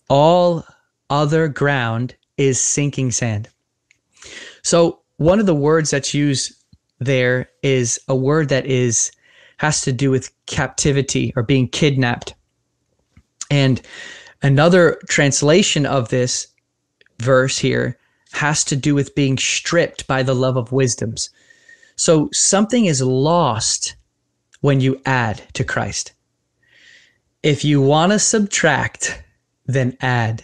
[0.10, 0.66] All
[1.10, 3.48] other ground is sinking sand.
[4.62, 6.54] So, one of the words that's used
[7.00, 9.10] there is a word that is
[9.56, 12.34] has to do with captivity or being kidnapped.
[13.50, 13.82] And
[14.42, 16.51] another translation of this
[17.22, 17.98] verse here
[18.34, 21.30] has to do with being stripped by the love of wisdoms.
[21.96, 23.96] So something is lost
[24.62, 26.14] when you add to Christ.
[27.44, 29.24] If you want to subtract,
[29.66, 30.44] then add.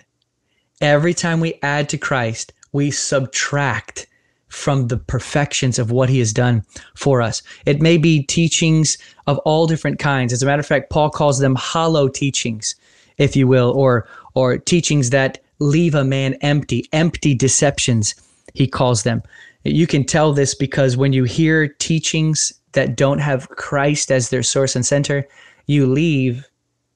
[0.82, 4.08] Every time we add to Christ, we subtract
[4.50, 6.64] from the perfections of what he has done
[6.96, 7.42] for us.
[7.66, 10.34] It may be teachings of all different kinds.
[10.34, 12.76] As a matter of fact, Paul calls them hollow teachings,
[13.18, 18.16] if you will, or or teachings that leave a man empty, empty deceptions,
[18.54, 19.22] he calls them.
[19.64, 24.44] You can tell this because when you hear teachings that don't have Christ as their
[24.44, 25.28] source and center,
[25.66, 26.46] you leave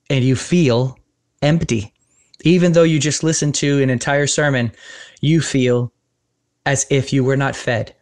[0.10, 0.98] and you feel
[1.42, 1.94] empty.
[2.44, 4.72] Even though you just listened to an entire sermon,
[5.22, 5.92] you feel
[6.66, 7.96] as if you were not fed.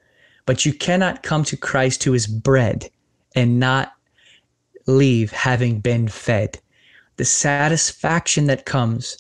[0.46, 2.90] But you cannot come to Christ who is bread
[3.36, 3.94] and not
[4.88, 6.60] leave having been fed.
[7.18, 9.18] The satisfaction that comes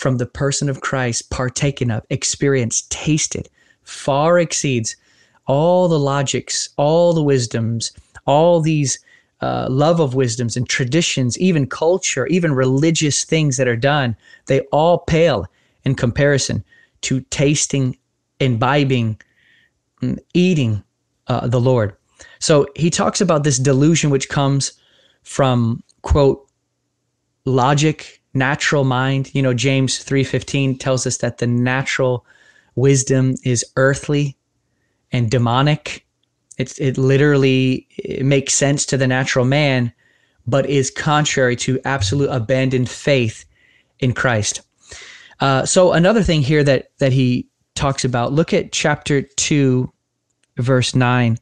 [0.00, 3.50] from the person of Christ, partaken of, experienced, tasted,
[3.82, 4.96] far exceeds
[5.46, 7.92] all the logics, all the wisdoms,
[8.24, 8.98] all these
[9.42, 14.16] uh, love of wisdoms and traditions, even culture, even religious things that are done.
[14.46, 15.46] They all pale
[15.84, 16.64] in comparison
[17.02, 17.98] to tasting,
[18.38, 19.20] imbibing,
[20.00, 20.82] mm, eating
[21.26, 21.94] uh, the Lord.
[22.38, 24.72] So he talks about this delusion which comes
[25.24, 26.48] from, quote,
[27.44, 29.34] logic natural mind.
[29.34, 32.24] You know james 3.15 tells us that the natural
[32.76, 34.36] wisdom is earthly
[35.12, 36.06] and demonic.
[36.58, 39.92] It's, it literally it makes sense to the natural man
[40.46, 43.44] but is contrary to absolute abandoned faith
[43.98, 44.62] in christ.
[45.40, 49.90] Uh, so another thing here that that he talks about look at chapter 2
[50.58, 51.38] verse 9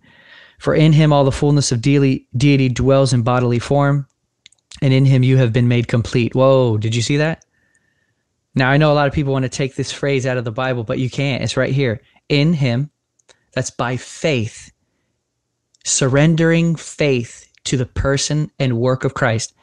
[0.58, 4.06] for in him all the fullness of deity, deity dwells in bodily form
[4.82, 6.34] and in him you have been made complete.
[6.34, 7.44] Whoa, did you see that?
[8.54, 10.50] Now, I know a lot of people want to take this phrase out of the
[10.50, 11.42] Bible, but you can't.
[11.42, 12.00] It's right here.
[12.28, 12.90] In him,
[13.52, 14.72] that's by faith,
[15.84, 19.54] surrendering faith to the person and work of Christ.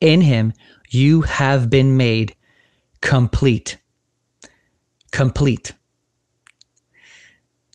[0.00, 0.52] In him,
[0.90, 2.36] you have been made
[3.00, 3.78] complete.
[5.10, 5.72] Complete.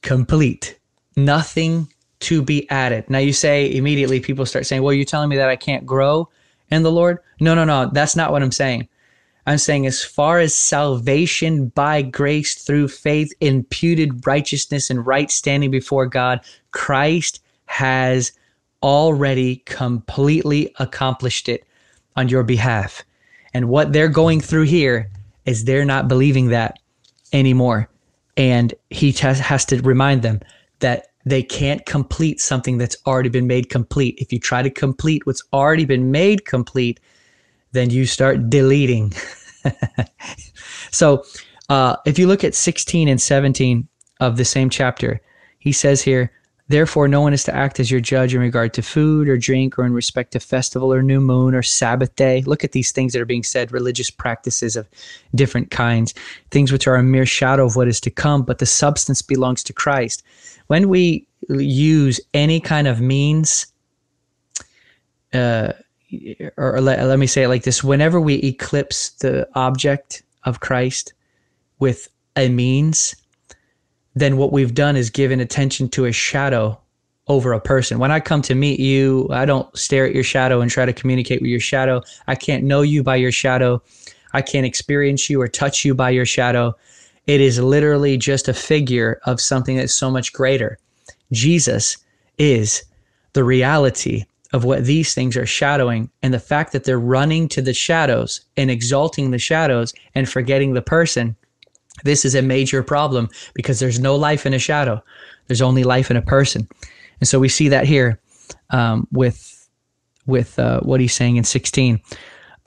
[0.02, 0.80] Complete.
[1.16, 1.88] Nothing
[2.22, 3.10] to be added.
[3.10, 6.30] Now, you say immediately, people start saying, Well, you're telling me that I can't grow?
[6.72, 7.20] In the Lord?
[7.40, 7.90] No, no, no.
[7.94, 8.88] That's not what I'm saying.
[9.46, 15.72] I'm saying, as far as salvation by grace through faith, imputed righteousness, and right standing
[15.72, 16.42] before God,
[16.72, 18.32] Christ has
[18.84, 21.65] already completely accomplished it
[22.15, 23.04] on your behalf.
[23.54, 25.10] And what they're going through here
[25.46, 26.78] is they're not believing that
[27.34, 27.90] anymore.
[28.38, 30.42] And he has to remind them
[30.80, 34.15] that they can't complete something that's already been made complete.
[34.17, 37.00] If you try to complete what's already been made complete,
[37.71, 39.13] then you start deleting.
[40.92, 41.23] so,
[41.69, 43.88] uh, if you look at 16 and 17
[44.19, 45.21] of the same chapter,
[45.60, 46.32] he says here,
[46.70, 49.78] Therefore, no one is to act as your judge in regard to food or drink
[49.78, 52.44] or in respect to festival or new moon or Sabbath day.
[52.44, 54.88] Look at these things that are being said religious practices of
[55.34, 56.13] different kinds,
[56.52, 59.63] things which are a mere shadow of what is to come, but the substance belongs
[59.63, 60.22] to Christ.
[60.67, 63.65] When we use any kind of means,
[65.34, 65.74] uh,
[66.56, 71.13] or let, let me say it like this whenever we eclipse the object of Christ
[71.80, 73.15] with a means,
[74.16, 76.80] then what we've done is given attention to a shadow
[77.28, 78.00] over a person.
[78.00, 80.94] When I come to meet you, I don't stare at your shadow and try to
[80.94, 82.02] communicate with your shadow.
[82.28, 83.82] I can't know you by your shadow.
[84.34, 86.76] I can't experience you or touch you by your shadow.
[87.28, 90.80] It is literally just a figure of something that's so much greater.
[91.32, 91.98] Jesus
[92.40, 92.84] is
[93.34, 97.62] the reality of what these things are shadowing and the fact that they're running to
[97.62, 101.36] the shadows and exalting the shadows and forgetting the person
[102.04, 105.04] this is a major problem because there's no life in a shadow.
[105.47, 106.67] There's only life in a person.
[107.19, 108.19] And so we see that here
[108.69, 109.56] um, with
[110.25, 112.00] with uh, what he's saying in 16.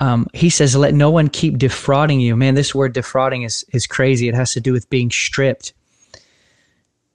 [0.01, 3.87] Um, he says, "Let no one keep defrauding you." Man, this word defrauding is is
[3.87, 4.29] crazy.
[4.29, 5.73] It has to do with being stripped.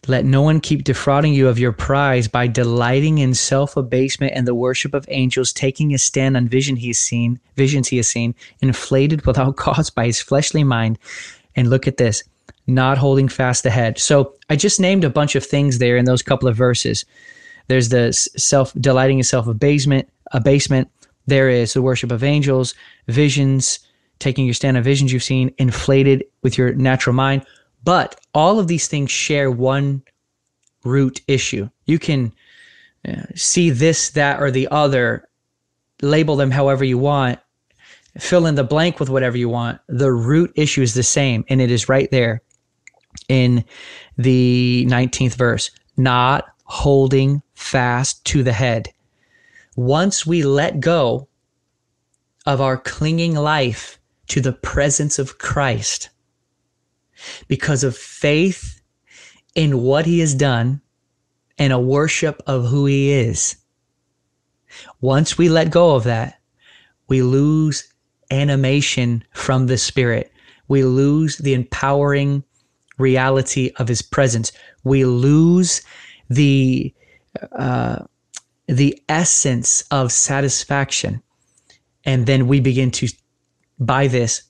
[0.08, 4.48] Let no one keep defrauding you of your prize by delighting in self abasement and
[4.48, 8.08] the worship of angels, taking a stand on vision he has seen, visions he has
[8.08, 10.98] seen, inflated without cause by his fleshly mind,
[11.58, 12.24] and look at this
[12.68, 13.98] not holding fast ahead.
[13.98, 17.06] So I just named a bunch of things there in those couple of verses.
[17.68, 20.90] There's the self delighting in self abasement, abasement.
[21.26, 22.74] There is the worship of angels,
[23.08, 23.80] visions,
[24.20, 27.46] taking your stand on visions you've seen, inflated with your natural mind.
[27.84, 30.04] But all of these things share one
[30.84, 31.70] root issue.
[31.86, 32.34] You can
[33.08, 35.28] uh, see this, that, or the other,
[36.02, 37.40] label them however you want,
[38.20, 39.80] fill in the blank with whatever you want.
[39.88, 42.42] The root issue is the same, and it is right there
[43.28, 43.66] in
[44.18, 48.90] the 19th verse not holding fast to the head.
[49.76, 51.28] Once we let go
[52.46, 56.10] of our clinging life to the presence of Christ,
[57.48, 58.82] because of faith
[59.56, 60.82] in what he has done
[61.58, 63.56] and a worship of who he is.
[65.02, 66.40] Once we let go of that,
[67.08, 67.92] we lose
[68.32, 70.32] animation from the Spirit.
[70.68, 72.44] We lose the empowering
[72.98, 74.52] reality of His presence.
[74.84, 75.82] We lose
[76.30, 76.94] the
[77.58, 78.04] uh,
[78.68, 81.22] the essence of satisfaction,
[82.04, 83.08] and then we begin to,
[83.80, 84.44] by this,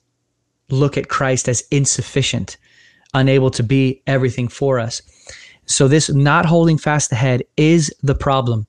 [0.70, 2.56] look at Christ as insufficient,
[3.14, 5.02] unable to be everything for us.
[5.66, 8.66] So this not holding fast the head is the problem.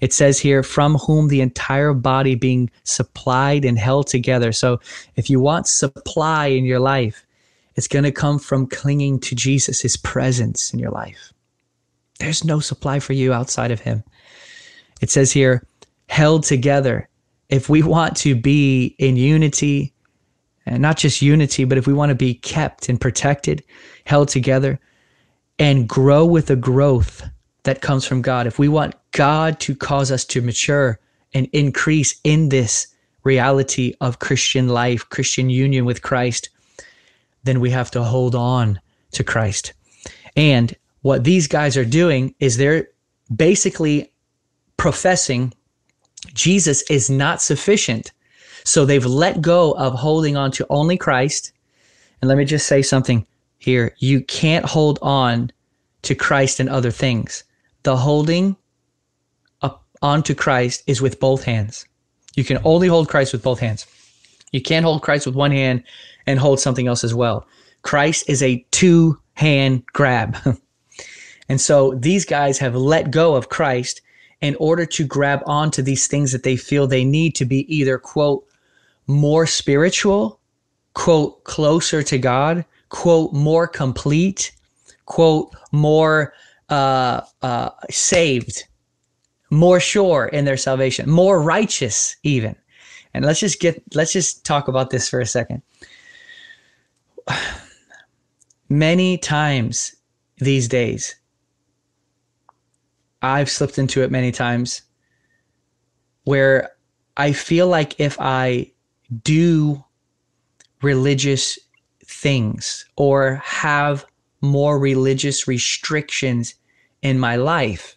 [0.00, 4.52] It says here, from whom the entire body being supplied and held together.
[4.52, 4.80] So
[5.16, 7.26] if you want supply in your life,
[7.76, 11.32] it's going to come from clinging to Jesus, his presence in your life.
[12.18, 14.02] There's no supply for you outside of him.
[15.00, 15.66] It says here,
[16.08, 17.08] held together.
[17.48, 19.92] If we want to be in unity,
[20.66, 23.64] and not just unity, but if we want to be kept and protected,
[24.04, 24.78] held together,
[25.58, 27.22] and grow with a growth
[27.64, 30.98] that comes from God, if we want God to cause us to mature
[31.34, 32.86] and increase in this
[33.22, 36.48] reality of Christian life, Christian union with Christ,
[37.44, 38.80] then we have to hold on
[39.12, 39.72] to Christ.
[40.36, 42.88] And what these guys are doing is they're
[43.34, 44.12] basically
[44.76, 45.52] professing
[46.34, 48.12] Jesus is not sufficient.
[48.64, 51.52] So they've let go of holding on to only Christ.
[52.20, 53.26] And let me just say something
[53.58, 53.94] here.
[53.98, 55.50] You can't hold on
[56.02, 57.44] to Christ and other things.
[57.82, 58.56] The holding
[59.62, 61.86] up onto Christ is with both hands.
[62.36, 63.86] You can only hold Christ with both hands.
[64.52, 65.84] You can't hold Christ with one hand
[66.26, 67.46] and hold something else as well.
[67.82, 70.36] Christ is a two hand grab.
[71.48, 74.02] and so these guys have let go of Christ
[74.40, 77.98] in order to grab onto these things that they feel they need to be either,
[77.98, 78.46] quote,
[79.06, 80.40] more spiritual,
[80.94, 84.52] quote, closer to God, quote, more complete,
[85.06, 86.32] quote, more
[86.70, 88.64] uh, uh, saved,
[89.50, 92.56] more sure in their salvation, more righteous, even.
[93.12, 95.62] And let's just get, let's just talk about this for a second.
[98.68, 99.96] Many times
[100.38, 101.16] these days,
[103.22, 104.82] I've slipped into it many times
[106.24, 106.70] where
[107.16, 108.70] I feel like if I
[109.22, 109.84] do
[110.82, 111.58] religious
[112.06, 114.06] things or have
[114.40, 116.54] more religious restrictions
[117.02, 117.96] in my life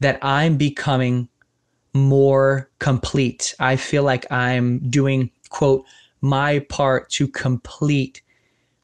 [0.00, 1.28] that I'm becoming
[1.92, 3.54] more complete.
[3.58, 5.84] I feel like I'm doing, quote,
[6.20, 8.22] my part to complete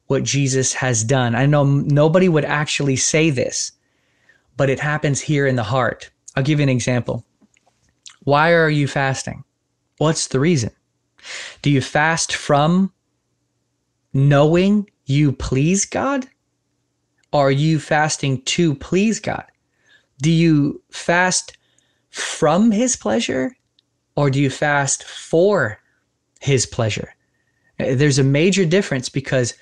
[0.07, 1.35] what Jesus has done.
[1.35, 3.71] I know nobody would actually say this,
[4.55, 6.09] but it happens here in the heart.
[6.35, 7.25] I'll give you an example.
[8.23, 9.43] Why are you fasting?
[9.97, 10.71] What's the reason?
[11.61, 12.93] Do you fast from
[14.13, 16.27] knowing you please God?
[17.33, 19.45] Are you fasting to please God?
[20.21, 21.57] Do you fast
[22.09, 23.55] from his pleasure
[24.15, 25.79] or do you fast for
[26.39, 27.13] his pleasure?
[27.77, 29.53] There's a major difference because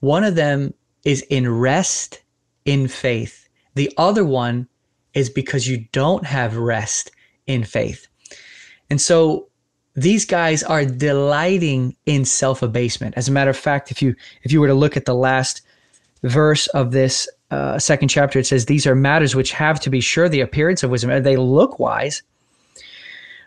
[0.00, 0.72] one of them
[1.04, 2.22] is in rest
[2.64, 3.48] in faith.
[3.74, 4.68] The other one
[5.14, 7.10] is because you don't have rest
[7.46, 8.06] in faith.
[8.90, 9.48] And so
[9.94, 13.14] these guys are delighting in self-abasement.
[13.16, 15.62] As a matter of fact, if you if you were to look at the last
[16.22, 20.00] verse of this uh, second chapter, it says, These are matters which have to be
[20.00, 21.22] sure the appearance of wisdom.
[21.22, 22.22] They look wise,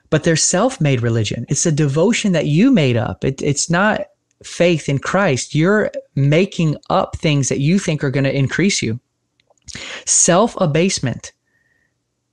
[0.10, 1.46] but they're self made religion.
[1.50, 3.24] It's a devotion that you made up.
[3.24, 4.02] It, it's not
[4.44, 5.56] faith in Christ.
[5.56, 9.00] You're making up things that you think are going to increase you.
[10.06, 11.34] Self abasement.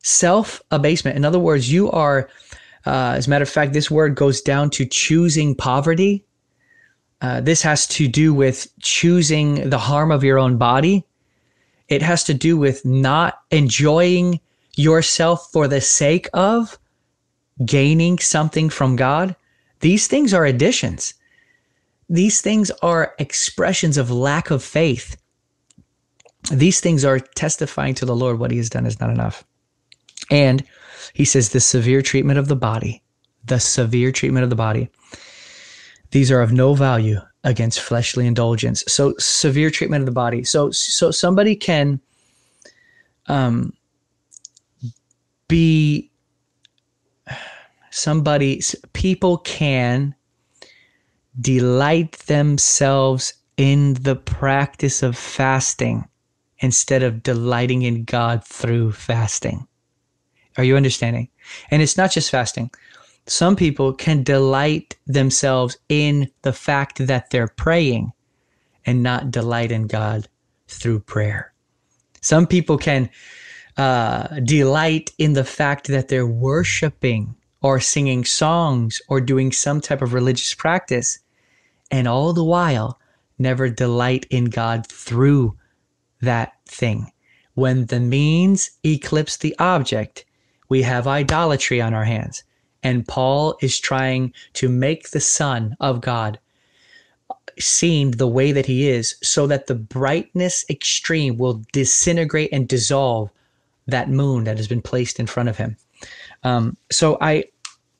[0.03, 1.17] Self abasement.
[1.17, 2.29] In other words, you are,
[2.87, 6.25] uh, as a matter of fact, this word goes down to choosing poverty.
[7.21, 11.05] Uh, this has to do with choosing the harm of your own body
[11.89, 14.41] it has to do with not enjoying
[14.77, 16.79] yourself for the sake of
[17.65, 19.35] gaining something from God.
[19.81, 21.15] These things are additions.
[22.09, 25.17] These things are expressions of lack of faith.
[26.53, 29.45] These things are testifying to the Lord what he has done is not enough.
[30.31, 30.65] And
[31.15, 33.03] he says the severe treatment of the body,
[33.45, 34.91] the severe treatment of the body.
[36.11, 38.85] These are of no value against fleshly indulgence.
[38.89, 40.45] So severe treatment of the body.
[40.45, 42.01] So so somebody can
[43.27, 43.73] um
[45.49, 46.11] be
[47.91, 50.15] somebody people can
[51.41, 56.09] delight themselves in the practice of fasting
[56.61, 59.67] instead of delighting in God through fasting.
[60.57, 61.29] Are you understanding?
[61.71, 62.71] And it's not just fasting
[63.31, 68.13] some people can delight themselves in the fact that they're praying
[68.87, 70.29] and not delight in God
[70.67, 71.53] through prayer.
[72.21, 73.11] Some people can
[73.77, 80.03] uh, delight in the fact that they're worshiping or singing songs or doing some type
[80.03, 81.19] of religious practice,
[81.91, 82.99] and all the while
[83.39, 85.57] never delight in God through
[86.21, 87.13] that thing.
[87.55, 90.25] When the means eclipse the object,
[90.69, 92.45] we have idolatry on our hands.
[92.83, 96.39] And Paul is trying to make the Son of God
[97.59, 103.31] seen the way that he is so that the brightness extreme will disintegrate and dissolve
[103.87, 105.77] that moon that has been placed in front of him.
[106.45, 107.45] Um, so I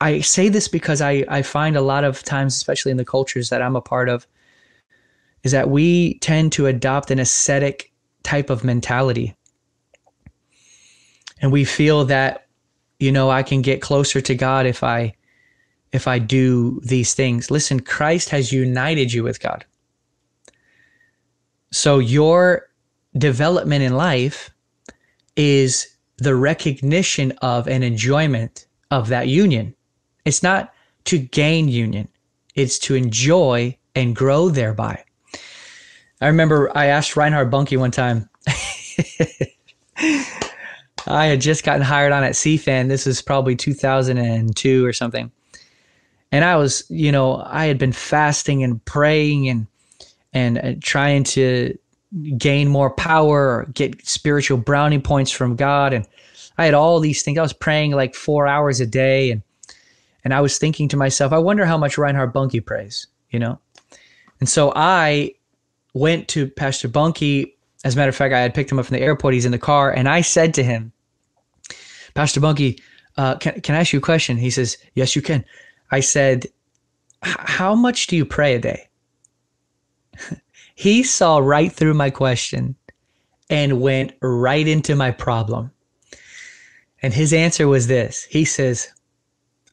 [0.01, 3.49] I say this because I, I find a lot of times, especially in the cultures
[3.49, 4.25] that I'm a part of,
[5.43, 7.91] is that we tend to adopt an ascetic
[8.23, 9.35] type of mentality.
[11.41, 12.47] And we feel that
[12.99, 15.15] you know, I can get closer to God if I
[15.91, 17.49] if I do these things.
[17.49, 19.65] Listen, Christ has united you with God.
[21.71, 22.67] So your
[23.17, 24.51] development in life
[25.35, 25.87] is
[26.17, 29.73] the recognition of and enjoyment of that union.
[30.25, 30.73] It's not
[31.05, 32.07] to gain union,
[32.55, 35.03] it's to enjoy and grow thereby.
[36.21, 38.29] I remember I asked Reinhard Bonnke one time.
[41.07, 42.87] I had just gotten hired on at CFAN.
[42.87, 45.31] This was probably 2002 or something.
[46.31, 49.67] And I was, you know, I had been fasting and praying and
[50.31, 51.75] and uh, trying to
[52.37, 56.07] gain more power or get spiritual brownie points from God and
[56.57, 57.37] I had all these things.
[57.37, 59.41] I was praying like 4 hours a day and
[60.23, 63.59] and I was thinking to myself, I wonder how much Reinhard Bonnke prays, you know?
[64.39, 65.33] And so I
[65.93, 67.53] went to Pastor Bonnke.
[67.83, 69.33] As a matter of fact, I had picked him up from the airport.
[69.33, 70.91] He's in the car, and I said to him,
[72.13, 72.81] Pastor Bonnke,
[73.17, 74.37] uh, can, can I ask you a question?
[74.37, 75.45] He says, Yes, you can.
[75.91, 76.47] I said,
[77.23, 78.89] How much do you pray a day?
[80.75, 82.75] he saw right through my question
[83.49, 85.71] and went right into my problem.
[87.01, 88.89] And his answer was this He says,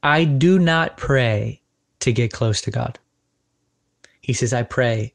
[0.03, 1.61] I do not pray
[2.01, 2.99] to get close to God.
[4.21, 5.15] He says, I pray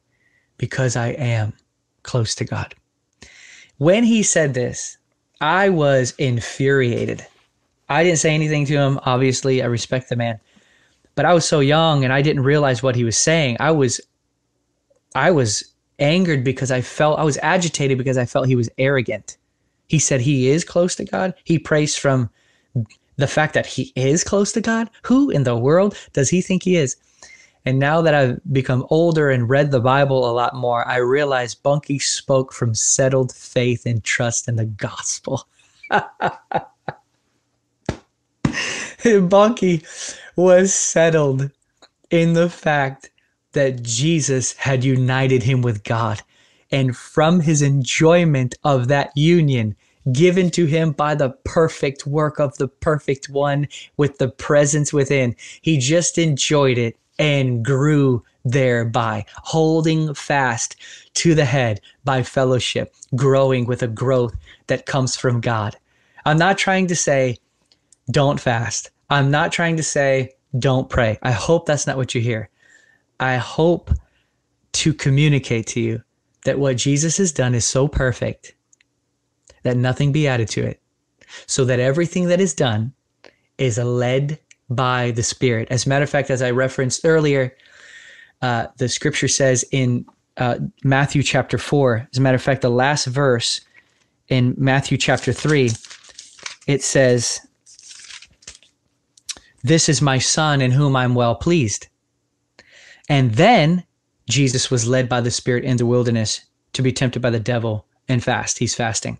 [0.58, 1.54] because I am
[2.02, 2.74] close to God.
[3.78, 4.96] When he said this,
[5.40, 7.26] I was infuriated.
[7.88, 9.00] I didn't say anything to him.
[9.04, 10.38] Obviously, I respect the man,
[11.14, 13.56] but I was so young and I didn't realize what he was saying.
[13.60, 14.00] I was,
[15.14, 15.64] I was
[15.98, 19.36] angered because I felt I was agitated because I felt he was arrogant.
[19.88, 21.34] He said he is close to God.
[21.44, 22.30] He prays from
[23.16, 24.88] the fact that he is close to God.
[25.02, 26.96] Who in the world does he think he is?
[27.64, 31.54] And now that I've become older and read the Bible a lot more, I realize
[31.54, 35.46] Bonnke spoke from settled faith and trust in the gospel.
[39.04, 39.84] Bonnke
[40.36, 41.50] was settled
[42.10, 43.10] in the fact
[43.52, 46.20] that Jesus had united him with God.
[46.70, 49.76] And from his enjoyment of that union,
[50.10, 55.36] given to him by the perfect work of the perfect one with the presence within,
[55.60, 60.74] he just enjoyed it and grew thereby, holding fast
[61.14, 64.34] to the head by fellowship, growing with a growth
[64.66, 65.76] that comes from God.
[66.24, 67.38] I'm not trying to say,
[68.10, 68.90] don't fast.
[69.08, 71.16] I'm not trying to say, don't pray.
[71.22, 72.50] I hope that's not what you hear.
[73.20, 73.92] I hope
[74.72, 76.02] to communicate to you
[76.44, 78.56] that what Jesus has done is so perfect
[79.62, 80.80] that nothing be added to it,
[81.46, 82.92] so that everything that is done
[83.58, 84.40] is led
[84.70, 85.68] by the Spirit.
[85.70, 87.54] As a matter of fact, as I referenced earlier,
[88.40, 90.04] uh, the scripture says in
[90.36, 93.60] uh, Matthew chapter 4, as a matter of fact, the last verse
[94.28, 95.70] in Matthew chapter 3,
[96.66, 97.40] it says,
[99.62, 101.88] This is my son in whom I'm well pleased.
[103.08, 103.84] And then
[104.28, 106.40] Jesus was led by the Spirit in the wilderness
[106.72, 108.58] to be tempted by the devil and fast.
[108.58, 109.18] He's fasting.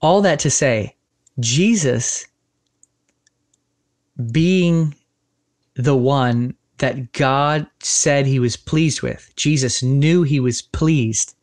[0.00, 0.94] All that to say,
[1.40, 2.26] Jesus
[4.32, 4.94] being
[5.74, 11.34] the one that God said he was pleased with, Jesus knew he was pleased,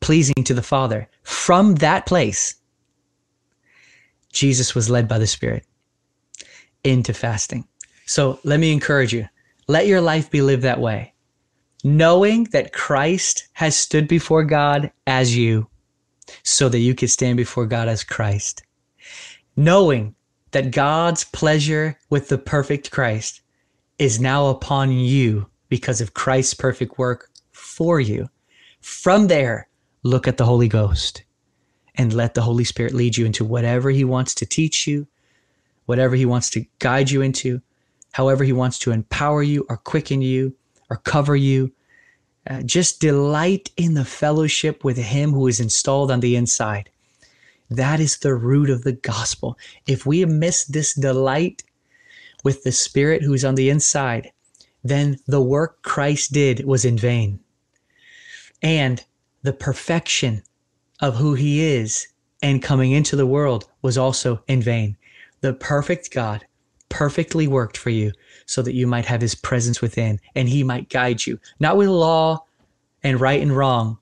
[0.00, 1.08] pleasing to the Father.
[1.22, 2.54] From that place,
[4.32, 5.66] Jesus was led by the Spirit
[6.84, 7.66] into fasting.
[8.06, 9.28] So let me encourage you
[9.68, 11.14] let your life be lived that way,
[11.84, 15.68] knowing that Christ has stood before God as you
[16.42, 18.62] so that you could stand before God as Christ.
[19.56, 20.14] Knowing
[20.52, 23.40] that God's pleasure with the perfect Christ
[23.98, 28.28] is now upon you because of Christ's perfect work for you.
[28.80, 29.68] From there,
[30.02, 31.24] look at the Holy Ghost
[31.94, 35.06] and let the Holy Spirit lead you into whatever He wants to teach you,
[35.86, 37.60] whatever He wants to guide you into,
[38.12, 40.54] however He wants to empower you or quicken you
[40.90, 41.72] or cover you.
[42.48, 46.90] Uh, just delight in the fellowship with Him who is installed on the inside.
[47.76, 49.58] That is the root of the gospel.
[49.86, 51.62] If we miss this delight
[52.44, 54.32] with the Spirit who's on the inside,
[54.84, 57.40] then the work Christ did was in vain.
[58.62, 59.04] And
[59.42, 60.42] the perfection
[61.00, 62.08] of who He is
[62.42, 64.96] and coming into the world was also in vain.
[65.40, 66.44] The perfect God
[66.88, 68.12] perfectly worked for you
[68.44, 71.88] so that you might have his presence within and he might guide you, not with
[71.88, 72.44] law
[73.02, 73.98] and right and wrong,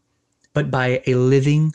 [0.54, 1.74] but by a living,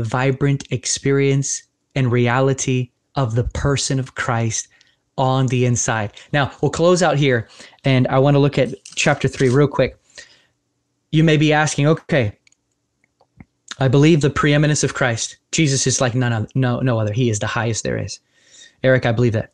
[0.00, 1.62] vibrant experience
[1.94, 4.68] and reality of the person of Christ
[5.18, 6.12] on the inside.
[6.32, 7.48] Now, we'll close out here
[7.84, 9.98] and I want to look at chapter 3 real quick.
[11.12, 12.38] You may be asking, okay,
[13.78, 15.36] I believe the preeminence of Christ.
[15.52, 17.12] Jesus is like none other, no no other.
[17.12, 18.20] He is the highest there is.
[18.82, 19.52] Eric, I believe that.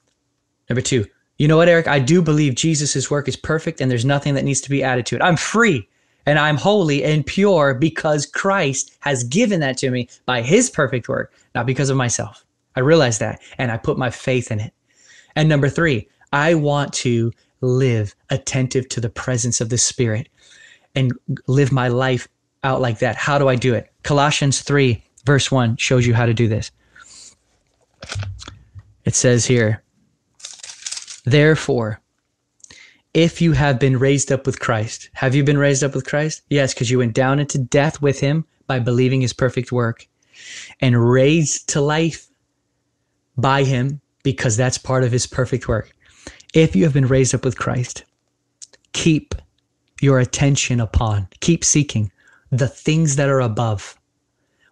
[0.68, 1.06] Number two,
[1.38, 1.86] you know what, Eric?
[1.86, 5.06] I do believe Jesus' work is perfect and there's nothing that needs to be added
[5.06, 5.22] to it.
[5.22, 5.88] I'm free
[6.26, 11.08] and I'm holy and pure because Christ has given that to me by his perfect
[11.08, 12.44] work, not because of myself.
[12.74, 14.74] I realize that and I put my faith in it.
[15.36, 20.28] And number three, I want to live attentive to the presence of the Spirit
[20.94, 21.12] and
[21.46, 22.28] live my life
[22.64, 23.16] out like that.
[23.16, 23.90] How do I do it?
[24.02, 26.70] Colossians 3, verse 1 shows you how to do this.
[29.04, 29.82] It says here,
[31.24, 32.00] Therefore,
[33.16, 36.42] if you have been raised up with Christ, have you been raised up with Christ?
[36.50, 40.06] Yes, because you went down into death with him by believing his perfect work
[40.82, 42.28] and raised to life
[43.38, 45.96] by him because that's part of his perfect work.
[46.52, 48.04] If you have been raised up with Christ,
[48.92, 49.34] keep
[50.02, 52.12] your attention upon, keep seeking
[52.50, 53.98] the things that are above.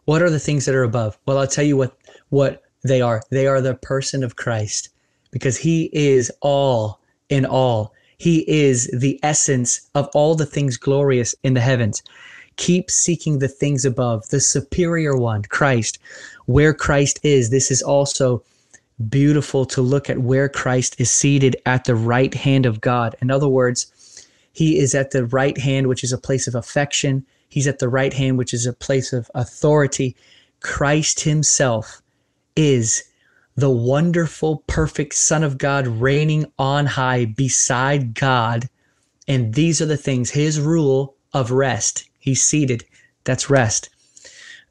[0.05, 1.17] What are the things that are above?
[1.25, 1.97] Well, I'll tell you what
[2.29, 3.23] what they are.
[3.31, 4.91] They are the person of Christ
[5.31, 7.94] because he is all in all.
[8.25, 12.03] He is the essence of all the things glorious in the heavens.
[12.57, 15.99] Keep seeking the things above, the superior one, Christ.
[16.47, 18.43] Where Christ is, this is also
[19.11, 23.15] beautiful to look at where Christ is seated at the right hand of God.
[23.21, 23.93] In other words,
[24.55, 27.27] he is at the right hand, which is a place of affection.
[27.51, 30.17] He's at the right hand, which is a place of authority.
[30.61, 32.01] Christ himself
[32.57, 33.05] is
[33.57, 38.69] the wonderful, perfect Son of God reigning on high beside God.
[39.29, 42.09] And these are the things, his rule of rest.
[42.19, 42.85] He's seated.
[43.25, 43.91] That's rest.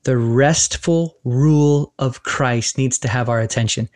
[0.03, 3.89] The restful rule of Christ needs to have our attention.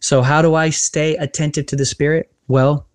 [0.00, 2.30] So, how do I stay attentive to the Spirit?
[2.48, 2.86] Well,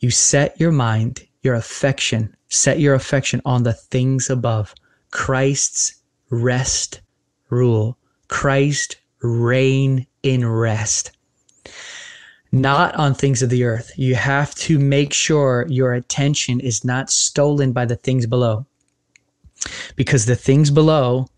[0.00, 4.74] you set your mind, your affection, set your affection on the things above.
[5.10, 6.00] Christ's
[6.30, 7.00] rest
[7.50, 7.98] rule.
[8.28, 8.96] Christ
[9.26, 11.12] reign in rest.
[12.52, 13.92] Not on things of the earth.
[13.96, 18.66] You have to make sure your attention is not stolen by the things below.
[19.96, 21.28] Because the things below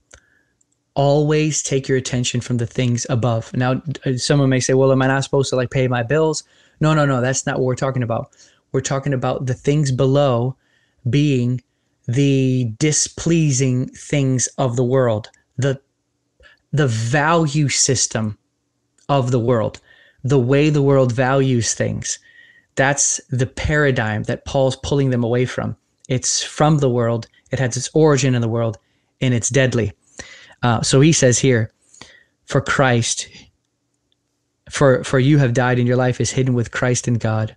[0.94, 3.54] always take your attention from the things above.
[3.54, 6.42] Now, uh, someone may say, well, am I not supposed to like pay my bills?
[6.80, 8.30] No, no, no, that's not what we're talking about.
[8.72, 10.56] We're talking about the things below
[11.08, 11.62] being
[12.08, 15.80] the displeasing things of the world, the
[16.72, 18.38] the value system
[19.08, 19.80] of the world,
[20.22, 22.18] the way the world values things.
[22.74, 25.76] That's the paradigm that Paul's pulling them away from.
[26.08, 28.78] It's from the world, it has its origin in the world,
[29.20, 29.92] and it's deadly.
[30.62, 31.72] Uh, so he says here,
[32.44, 33.28] for Christ,
[34.70, 37.54] for for you have died, and your life is hidden with Christ in God.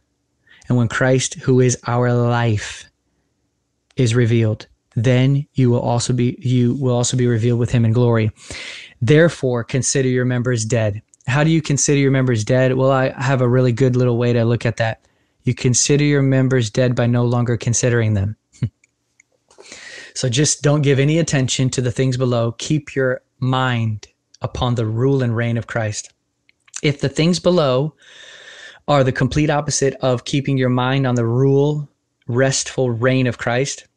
[0.68, 2.86] And when Christ, who is our life,
[3.96, 7.94] is revealed, then you will also be you will also be revealed with him in
[7.94, 8.32] glory.
[9.02, 11.02] Therefore, consider your members dead.
[11.28, 12.76] How do you consider your members dead?
[12.76, 15.06] Well, I have a really good little way to look at that.
[15.44, 18.36] You consider your members dead by no longer considering them.
[20.14, 22.54] so just don't give any attention to the things below.
[22.54, 24.08] Keep your mind
[24.42, 26.14] upon the rule and reign of Christ.
[26.84, 27.96] If the things below
[28.88, 31.90] are the complete opposite of keeping your mind on the rule,
[32.28, 33.88] restful reign of Christ,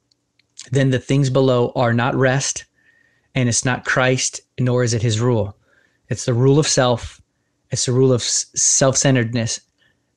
[0.70, 2.64] then the things below are not rest
[3.34, 5.56] and it's not Christ, nor is it his rule.
[6.08, 7.20] It's the rule of self,
[7.70, 9.60] it's the rule of self centeredness,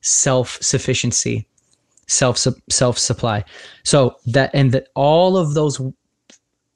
[0.00, 1.46] self sufficiency,
[2.06, 2.38] self
[2.70, 3.44] self supply.
[3.84, 5.80] So that and that all of those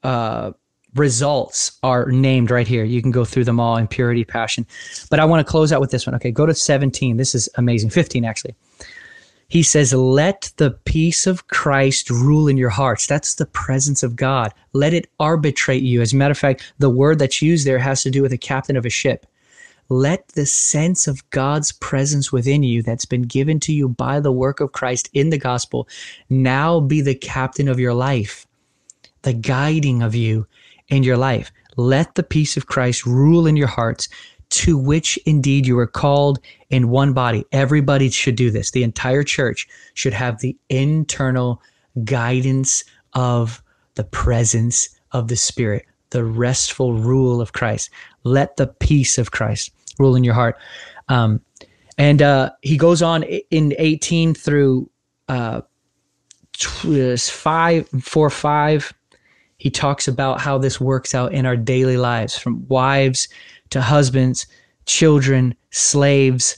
[0.03, 0.53] uh,
[0.95, 2.84] results are named right here.
[2.84, 4.66] You can go through them all in purity, passion.
[5.11, 6.14] But I want to close out with this one.
[6.16, 7.16] Okay, go to 17.
[7.16, 7.90] This is amazing.
[7.90, 8.55] 15 actually.
[9.53, 13.07] He says, Let the peace of Christ rule in your hearts.
[13.07, 14.55] That's the presence of God.
[14.72, 16.00] Let it arbitrate you.
[16.00, 18.38] As a matter of fact, the word that's used there has to do with a
[18.38, 19.26] captain of a ship.
[19.90, 24.32] Let the sense of God's presence within you that's been given to you by the
[24.32, 25.86] work of Christ in the gospel
[26.30, 28.46] now be the captain of your life,
[29.20, 30.46] the guiding of you
[30.88, 31.53] in your life.
[31.76, 34.09] Let the peace of Christ rule in your hearts,
[34.53, 36.38] to which indeed you are called
[36.68, 37.42] in one body.
[37.53, 38.70] Everybody should do this.
[38.70, 41.62] The entire church should have the internal
[42.05, 42.84] guidance
[43.14, 43.62] of
[43.94, 47.88] the presence of the Spirit, the restful rule of Christ.
[48.24, 50.59] Let the peace of Christ rule in your heart.
[51.09, 51.40] Um,
[51.96, 54.90] and uh, he goes on in 18 through
[55.28, 55.62] uh,
[56.59, 58.92] five, four, five.
[59.57, 63.28] He talks about how this works out in our daily lives, from wives
[63.72, 64.46] to husbands,
[64.86, 66.56] children, slaves,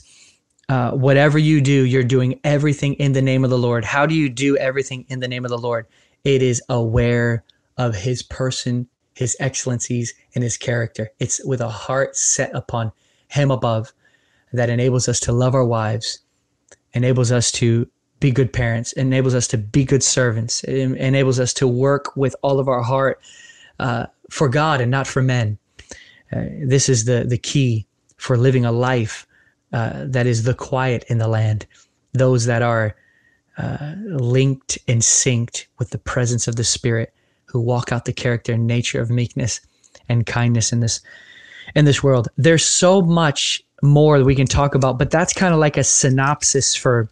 [0.69, 3.85] uh, whatever you do, you're doing everything in the name of the Lord.
[3.85, 5.85] How do you do everything in the name of the Lord?
[6.23, 7.43] It is aware
[7.77, 11.11] of his person, his excellencies, and his character.
[11.19, 12.91] It's with a heart set upon
[13.27, 13.93] him above
[14.53, 16.19] that enables us to love our wives,
[16.93, 17.87] enables us to
[18.19, 22.59] be good parents, enables us to be good servants, enables us to work with all
[22.59, 23.19] of our heart
[23.79, 25.59] uh, for God and not for men.
[26.31, 27.85] Uh, this is the the key
[28.17, 29.27] for living a life
[29.73, 31.65] uh, that is the quiet in the land.
[32.13, 32.95] Those that are
[33.57, 37.13] uh, linked and synced with the presence of the Spirit,
[37.45, 39.61] who walk out the character and nature of meekness
[40.09, 41.01] and kindness in this
[41.75, 42.27] in this world.
[42.37, 45.83] There's so much more that we can talk about, but that's kind of like a
[45.83, 47.09] synopsis for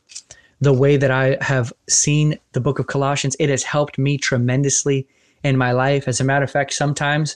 [0.62, 3.36] the way that I have seen the book of Colossians.
[3.40, 5.08] It has helped me tremendously
[5.44, 6.08] in my life.
[6.08, 7.36] As a matter of fact, sometimes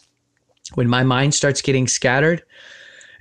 [0.75, 2.43] when my mind starts getting scattered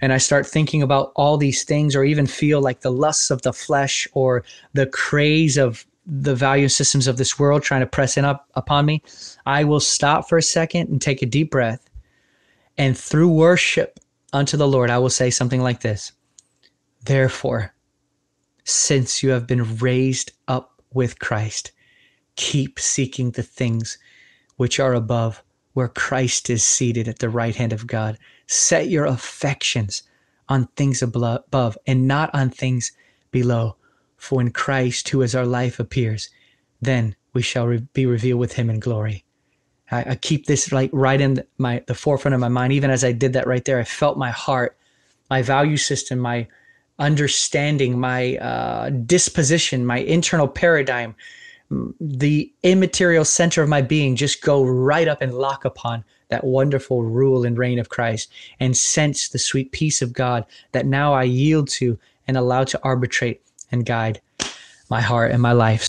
[0.01, 3.43] and I start thinking about all these things, or even feel like the lusts of
[3.43, 4.45] the flesh or
[4.75, 8.87] the craze of the value systems of this world trying to press in up upon
[8.87, 9.03] me,
[9.45, 11.89] I will stop for a second and take a deep breath.
[12.79, 13.99] And through worship
[14.33, 16.13] unto the Lord, I will say something like this
[17.05, 17.75] Therefore,
[18.65, 21.73] since you have been raised up with Christ,
[22.37, 23.99] keep seeking the things
[24.57, 25.43] which are above
[25.77, 28.17] where Christ is seated at the right hand of God.
[28.47, 30.03] Set your affections
[30.49, 32.93] on things above and not on things
[33.31, 33.77] below.
[34.17, 36.31] For when Christ, who is our life, appears,
[36.81, 39.27] then we shall re- be revealed with him in glory.
[39.91, 42.73] I, I, keep this like right in my the forefront of my mind.
[42.73, 44.79] Even as I did that right there, I felt my heart,
[45.29, 46.49] my value system, my
[46.99, 51.15] understanding, my uh, disposition, my internal paradigm
[51.71, 57.03] the immaterial center of my being just go right up and lock upon that wonderful
[57.03, 61.25] rule and reign of Christ and sense the sweet peace of God that now I
[61.25, 64.21] yield to and allow to arbitrate and guide
[64.91, 65.89] my heart and my life.